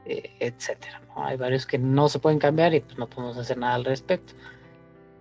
eh, 0.04 0.36
etcétera. 0.40 1.02
Hay 1.16 1.36
varios 1.36 1.66
que 1.66 1.78
no 1.78 2.08
se 2.08 2.18
pueden 2.18 2.38
cambiar 2.38 2.74
y 2.74 2.80
pues 2.80 2.96
no 2.98 3.08
podemos 3.08 3.36
hacer 3.36 3.58
nada 3.58 3.74
al 3.74 3.84
respecto. 3.84 4.34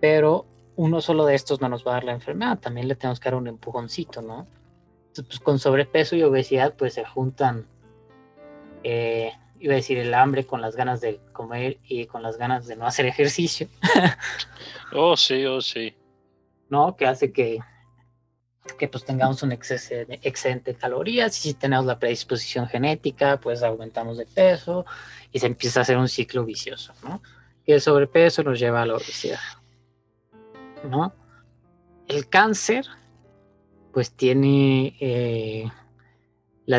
Pero 0.00 0.46
uno 0.76 1.00
solo 1.00 1.26
de 1.26 1.34
estos 1.34 1.60
no 1.60 1.68
nos 1.68 1.86
va 1.86 1.92
a 1.92 1.94
dar 1.94 2.04
la 2.04 2.12
enfermedad, 2.12 2.58
también 2.58 2.86
le 2.86 2.94
tenemos 2.94 3.18
que 3.18 3.28
dar 3.28 3.34
un 3.34 3.48
empujoncito, 3.48 4.22
¿no? 4.22 4.46
pues, 5.22 5.40
con 5.40 5.58
sobrepeso 5.58 6.16
y 6.16 6.22
obesidad 6.22 6.74
pues 6.76 6.94
se 6.94 7.04
juntan, 7.04 7.66
eh, 8.84 9.32
iba 9.60 9.72
a 9.72 9.76
decir 9.76 9.98
el 9.98 10.14
hambre 10.14 10.44
con 10.44 10.60
las 10.60 10.76
ganas 10.76 11.00
de 11.00 11.20
comer 11.32 11.78
y 11.84 12.06
con 12.06 12.22
las 12.22 12.36
ganas 12.38 12.66
de 12.66 12.76
no 12.76 12.86
hacer 12.86 13.06
ejercicio. 13.06 13.68
oh, 14.92 15.16
sí, 15.16 15.44
oh, 15.46 15.60
sí. 15.60 15.94
¿No? 16.68 16.96
Que 16.96 17.06
hace 17.06 17.32
que, 17.32 17.58
que 18.76 18.88
pues 18.88 19.04
tengamos 19.04 19.42
un 19.42 19.52
excedente 19.52 20.72
de 20.72 20.78
calorías 20.78 21.36
y 21.38 21.48
si 21.48 21.54
tenemos 21.54 21.86
la 21.86 21.98
predisposición 21.98 22.66
genética 22.68 23.38
pues 23.40 23.62
aumentamos 23.62 24.18
de 24.18 24.26
peso 24.26 24.84
y 25.32 25.38
se 25.38 25.46
empieza 25.46 25.80
a 25.80 25.82
hacer 25.82 25.96
un 25.96 26.08
ciclo 26.08 26.44
vicioso, 26.44 26.92
¿no? 27.02 27.22
Y 27.64 27.72
el 27.72 27.80
sobrepeso 27.80 28.42
nos 28.42 28.58
lleva 28.58 28.82
a 28.82 28.86
la 28.86 28.94
obesidad, 28.94 29.38
¿no? 30.84 31.12
El 32.06 32.28
cáncer 32.28 32.86
pues 33.92 34.12
tiene 34.12 34.96
eh, 35.00 35.70
la 36.66 36.78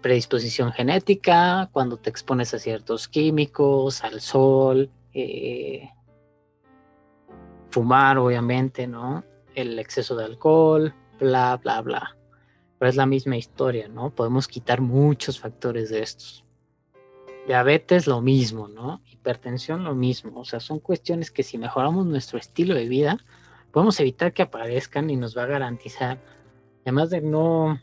predisposición 0.00 0.72
genética, 0.72 1.70
cuando 1.72 1.96
te 1.96 2.10
expones 2.10 2.52
a 2.54 2.58
ciertos 2.58 3.08
químicos, 3.08 4.04
al 4.04 4.20
sol, 4.20 4.90
eh, 5.14 5.88
fumar, 7.70 8.18
obviamente, 8.18 8.86
¿no? 8.86 9.24
El 9.54 9.78
exceso 9.78 10.14
de 10.14 10.24
alcohol, 10.26 10.94
bla, 11.20 11.56
bla, 11.56 11.80
bla. 11.82 12.16
Pero 12.78 12.88
es 12.88 12.96
la 12.96 13.06
misma 13.06 13.36
historia, 13.36 13.88
¿no? 13.88 14.10
Podemos 14.10 14.48
quitar 14.48 14.80
muchos 14.80 15.38
factores 15.38 15.90
de 15.90 16.02
estos. 16.02 16.44
Diabetes, 17.46 18.06
lo 18.06 18.20
mismo, 18.20 18.68
¿no? 18.68 19.02
Hipertensión, 19.10 19.84
lo 19.84 19.94
mismo. 19.94 20.40
O 20.40 20.44
sea, 20.44 20.60
son 20.60 20.80
cuestiones 20.80 21.30
que 21.30 21.42
si 21.42 21.58
mejoramos 21.58 22.06
nuestro 22.06 22.38
estilo 22.38 22.74
de 22.74 22.88
vida, 22.88 23.18
podemos 23.70 24.00
evitar 24.00 24.32
que 24.32 24.42
aparezcan 24.42 25.10
y 25.10 25.16
nos 25.16 25.36
va 25.36 25.44
a 25.44 25.46
garantizar 25.46 26.18
además 26.84 27.10
de 27.10 27.20
no 27.20 27.78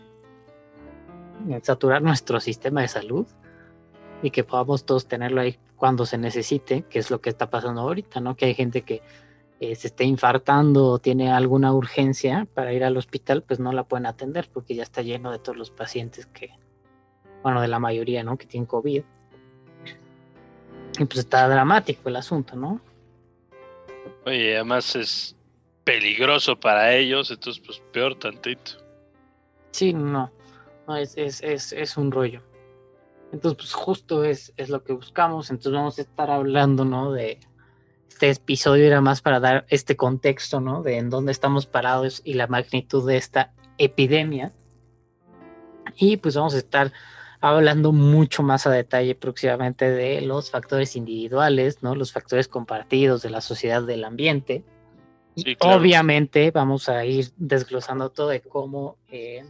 saturar 1.62 2.02
nuestro 2.02 2.40
sistema 2.40 2.82
de 2.82 2.88
salud 2.88 3.28
y 4.22 4.32
que 4.32 4.44
podamos 4.44 4.86
todos 4.86 5.08
tenerlo 5.08 5.42
ahí 5.42 5.60
cuando 5.76 6.06
se 6.06 6.18
necesite, 6.18 6.84
que 6.84 7.00
es 7.00 7.12
lo 7.12 7.22
que 7.22 7.30
está 7.30 7.50
pasando 7.50 7.82
ahorita, 7.82 8.20
¿no? 8.20 8.36
Que 8.36 8.46
hay 8.46 8.56
gente 8.56 8.82
que 8.82 9.02
eh, 9.60 9.76
se 9.76 9.88
esté 9.88 10.04
infartando 10.04 10.86
o 10.88 11.00
tiene 11.00 11.32
alguna 11.32 11.74
urgencia 11.74 12.48
para 12.54 12.74
ir 12.74 12.84
al 12.84 12.98
hospital, 12.98 13.44
pues 13.44 13.60
no 13.60 13.72
la 13.72 13.84
pueden 13.84 14.06
atender 14.06 14.50
porque 14.54 14.76
ya 14.76 14.84
está 14.84 15.02
lleno 15.02 15.32
de 15.32 15.40
todos 15.40 15.58
los 15.58 15.72
pacientes 15.72 16.26
que, 16.28 16.52
bueno, 17.44 17.62
de 17.62 17.68
la 17.68 17.80
mayoría, 17.80 18.24
¿no? 18.24 18.38
Que 18.38 18.46
tienen 18.46 18.68
COVID. 18.68 19.04
Y 21.00 21.06
pues 21.06 21.20
está 21.20 21.48
dramático 21.48 22.10
el 22.10 22.16
asunto, 22.16 22.56
¿no? 22.56 22.82
Oye, 24.26 24.56
además 24.56 24.96
es 24.96 25.36
peligroso 25.84 26.60
para 26.60 26.94
ellos, 26.94 27.32
entonces 27.32 27.64
pues 27.66 27.82
peor 27.92 28.16
tantito. 28.16 28.74
Sí, 29.72 29.94
no, 29.94 30.32
no 30.88 30.96
es, 30.96 31.18
es, 31.18 31.42
es, 31.42 31.72
es 31.72 31.98
un 31.98 32.12
rollo. 32.12 32.42
Entonces, 33.32 33.58
pues 33.58 33.74
justo 33.74 34.24
es, 34.24 34.54
es 34.58 34.70
lo 34.70 34.84
que 34.84 34.94
buscamos. 34.94 35.50
Entonces 35.50 35.74
vamos 35.74 35.98
a 36.00 36.02
estar 36.02 36.32
hablando, 36.32 36.86
¿no? 36.86 37.12
De 37.12 37.40
este 38.10 38.32
episodio 38.32 38.86
era 38.86 39.02
más 39.02 39.22
para 39.22 39.40
dar 39.40 39.66
este 39.70 39.96
contexto, 39.96 40.60
¿no? 40.60 40.82
De 40.82 40.98
en 40.98 41.10
dónde 41.10 41.32
estamos 41.32 41.66
parados 41.66 42.22
y 42.24 42.34
la 42.34 42.48
magnitud 42.48 43.08
de 43.08 43.18
esta 43.18 43.54
epidemia. 43.78 44.54
Y 45.96 46.18
pues 46.18 46.36
vamos 46.36 46.56
a 46.56 46.58
estar 46.58 46.92
hablando 47.40 47.92
mucho 47.92 48.44
más 48.44 48.66
a 48.66 48.72
detalle 48.72 49.16
próximamente 49.16 49.90
de 49.90 50.22
los 50.22 50.50
factores 50.50 50.96
individuales, 50.96 51.84
¿no? 51.84 51.96
Los 51.96 52.12
factores 52.12 52.48
compartidos 52.48 53.22
de 53.22 53.30
la 53.30 53.42
sociedad, 53.42 53.84
del 53.84 54.04
ambiente. 54.04 54.64
y 55.36 55.56
Obviamente 55.60 56.52
vamos 56.52 56.90
a 56.90 57.06
ir 57.06 57.30
desglosando 57.38 58.10
todo 58.10 58.30
de 58.30 58.42
cómo 58.42 58.98
eh, 59.10 59.46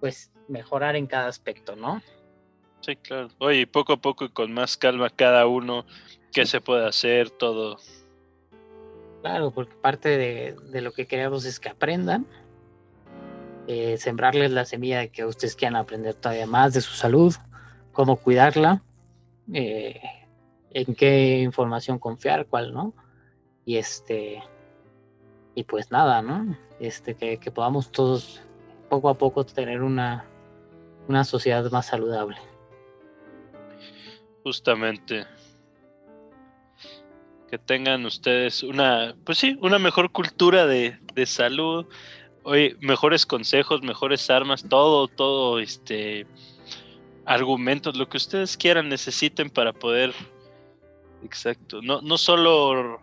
pues 0.00 0.32
mejorar 0.48 0.96
en 0.96 1.06
cada 1.06 1.28
aspecto, 1.28 1.76
¿no? 1.76 2.02
Sí, 2.80 2.96
claro. 2.96 3.28
Oye, 3.38 3.66
poco 3.66 3.92
a 3.92 3.96
poco 3.98 4.24
y 4.24 4.30
con 4.30 4.52
más 4.52 4.76
calma 4.76 5.08
cada 5.10 5.46
uno, 5.46 5.84
qué 6.32 6.46
se 6.46 6.60
puede 6.60 6.86
hacer, 6.86 7.30
todo. 7.30 7.78
Claro, 9.20 9.52
porque 9.52 9.74
parte 9.74 10.08
de, 10.18 10.80
lo 10.80 10.92
que 10.92 11.06
queremos 11.06 11.44
es 11.44 11.60
que 11.60 11.68
aprendan, 11.68 12.26
eh, 13.68 13.96
sembrarles 13.98 14.50
la 14.50 14.64
semilla 14.64 14.98
de 14.98 15.10
que 15.10 15.24
ustedes 15.24 15.54
quieran 15.54 15.76
aprender 15.76 16.14
todavía 16.14 16.46
más 16.46 16.74
de 16.74 16.80
su 16.80 16.94
salud, 16.94 17.34
cómo 17.92 18.16
cuidarla, 18.16 18.82
eh, 19.52 20.00
en 20.70 20.94
qué 20.94 21.38
información 21.38 21.98
confiar, 21.98 22.46
cuál 22.46 22.72
no. 22.72 22.94
Y 23.64 23.76
este, 23.76 24.42
y 25.54 25.62
pues 25.62 25.92
nada, 25.92 26.20
¿no? 26.22 26.56
Este, 26.80 27.14
que, 27.14 27.38
que 27.38 27.52
podamos 27.52 27.92
todos 27.92 28.42
poco 28.88 29.08
a 29.08 29.14
poco 29.14 29.44
tener 29.44 29.82
una, 29.82 30.24
una 31.06 31.22
sociedad 31.22 31.70
más 31.70 31.86
saludable. 31.86 32.36
Justamente. 34.42 35.24
Que 37.52 37.58
tengan 37.58 38.06
ustedes 38.06 38.62
una, 38.62 39.14
pues 39.26 39.36
sí, 39.36 39.58
una 39.60 39.78
mejor 39.78 40.10
cultura 40.10 40.66
de, 40.66 40.98
de 41.14 41.26
salud, 41.26 41.86
Oye, 42.44 42.76
mejores 42.80 43.24
consejos, 43.24 43.82
mejores 43.82 44.28
armas, 44.28 44.64
todo, 44.68 45.06
todo, 45.06 45.60
este, 45.60 46.26
argumentos, 47.24 47.96
lo 47.96 48.08
que 48.08 48.16
ustedes 48.16 48.56
quieran, 48.56 48.88
necesiten 48.88 49.48
para 49.48 49.72
poder, 49.72 50.12
exacto, 51.22 51.80
no, 51.80 52.00
no 52.02 52.18
solo, 52.18 53.00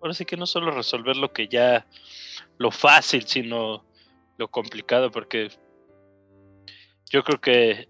ahora 0.00 0.14
sí 0.14 0.24
que 0.24 0.36
no 0.36 0.46
solo 0.46 0.70
resolver 0.70 1.16
lo 1.16 1.32
que 1.32 1.48
ya, 1.48 1.84
lo 2.58 2.70
fácil, 2.70 3.26
sino 3.26 3.84
lo 4.36 4.48
complicado 4.48 5.10
porque 5.10 5.50
yo 7.10 7.24
creo 7.24 7.40
que 7.40 7.88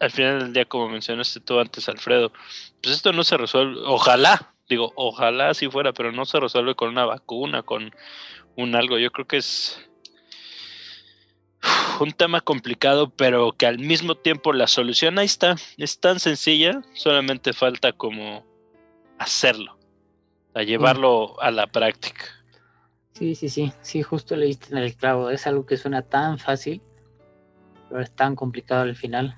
al 0.00 0.10
final 0.10 0.38
del 0.40 0.52
día, 0.52 0.64
como 0.66 0.90
mencionaste 0.90 1.40
tú 1.40 1.58
antes, 1.58 1.88
Alfredo, 1.88 2.30
pues 2.82 2.96
esto 2.96 3.10
no 3.14 3.24
se 3.24 3.38
resuelve, 3.38 3.80
ojalá, 3.86 4.53
digo, 4.68 4.92
ojalá 4.96 5.54
si 5.54 5.68
fuera, 5.68 5.92
pero 5.92 6.12
no 6.12 6.24
se 6.24 6.40
resuelve 6.40 6.74
con 6.74 6.90
una 6.90 7.04
vacuna, 7.04 7.62
con 7.62 7.94
un 8.56 8.74
algo. 8.74 8.98
Yo 8.98 9.10
creo 9.10 9.26
que 9.26 9.38
es 9.38 9.80
un 12.00 12.12
tema 12.12 12.40
complicado, 12.40 13.10
pero 13.10 13.52
que 13.52 13.66
al 13.66 13.78
mismo 13.78 14.14
tiempo 14.14 14.52
la 14.52 14.66
solución 14.66 15.18
ahí 15.18 15.26
está, 15.26 15.56
es 15.76 15.98
tan 16.00 16.20
sencilla, 16.20 16.82
solamente 16.94 17.52
falta 17.52 17.92
como 17.92 18.44
hacerlo, 19.18 19.78
a 20.54 20.62
llevarlo 20.62 21.40
a 21.40 21.50
la 21.50 21.66
práctica. 21.66 22.24
Sí, 23.12 23.36
sí, 23.36 23.48
sí, 23.48 23.72
sí, 23.80 24.02
justo 24.02 24.34
leíste 24.34 24.72
en 24.72 24.78
el 24.78 24.96
clavo. 24.96 25.30
Es 25.30 25.46
algo 25.46 25.66
que 25.66 25.76
suena 25.76 26.02
tan 26.02 26.38
fácil, 26.38 26.82
pero 27.88 28.02
es 28.02 28.10
tan 28.10 28.34
complicado 28.34 28.82
al 28.82 28.96
final. 28.96 29.36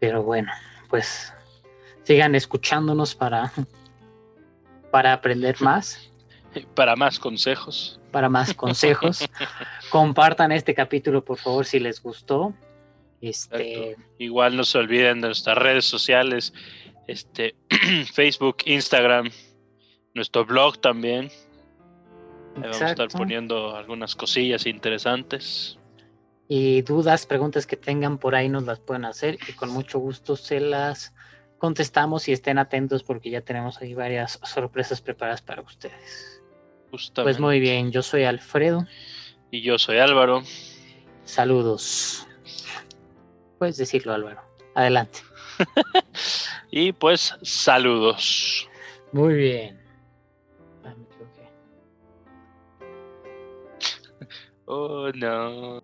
Pero 0.00 0.24
bueno, 0.24 0.50
pues 0.88 1.32
sigan 2.02 2.34
escuchándonos 2.34 3.14
para, 3.14 3.52
para 4.90 5.12
aprender 5.12 5.60
más. 5.60 6.10
Para 6.74 6.96
más 6.96 7.18
consejos. 7.18 8.00
Para 8.10 8.28
más 8.28 8.54
consejos. 8.54 9.28
Compartan 9.90 10.52
este 10.52 10.74
capítulo, 10.74 11.24
por 11.24 11.38
favor, 11.38 11.64
si 11.64 11.78
les 11.78 12.02
gustó. 12.02 12.54
Este... 13.20 13.96
Igual 14.18 14.56
no 14.56 14.64
se 14.64 14.78
olviden 14.78 15.20
de 15.20 15.28
nuestras 15.28 15.56
redes 15.58 15.84
sociales, 15.84 16.52
este, 17.06 17.54
Facebook, 18.12 18.58
Instagram, 18.64 19.30
nuestro 20.14 20.44
blog 20.44 20.80
también, 20.80 21.30
vamos 22.56 22.80
a 22.80 22.90
estar 22.90 23.08
poniendo 23.08 23.76
algunas 23.76 24.16
cosillas 24.16 24.66
interesantes. 24.66 25.78
Y 26.48 26.82
dudas, 26.82 27.26
preguntas 27.26 27.66
que 27.66 27.76
tengan 27.76 28.18
por 28.18 28.34
ahí 28.34 28.48
nos 28.48 28.64
las 28.64 28.80
pueden 28.80 29.04
hacer 29.04 29.38
y 29.48 29.52
con 29.52 29.70
mucho 29.70 30.00
gusto 30.00 30.34
se 30.34 30.58
las 30.58 31.14
contestamos 31.60 32.26
y 32.26 32.32
estén 32.32 32.58
atentos 32.58 33.04
porque 33.04 33.30
ya 33.30 33.42
tenemos 33.42 33.80
ahí 33.80 33.94
varias 33.94 34.40
sorpresas 34.42 35.00
preparadas 35.00 35.42
para 35.42 35.62
ustedes. 35.62 36.42
Pues 37.14 37.38
muy 37.38 37.60
bien, 37.60 37.92
yo 37.92 38.02
soy 38.02 38.24
Alfredo. 38.24 38.86
Y 39.52 39.62
yo 39.62 39.78
soy 39.78 39.98
Álvaro. 39.98 40.42
Saludos. 41.24 42.26
Puedes 43.58 43.76
decirlo, 43.76 44.12
Álvaro. 44.12 44.40
Adelante. 44.74 45.20
y 46.70 46.92
pues 46.92 47.36
saludos. 47.42 48.68
Muy 49.12 49.34
bien. 49.34 49.80
Oh 54.72 55.10
no. 55.14 55.79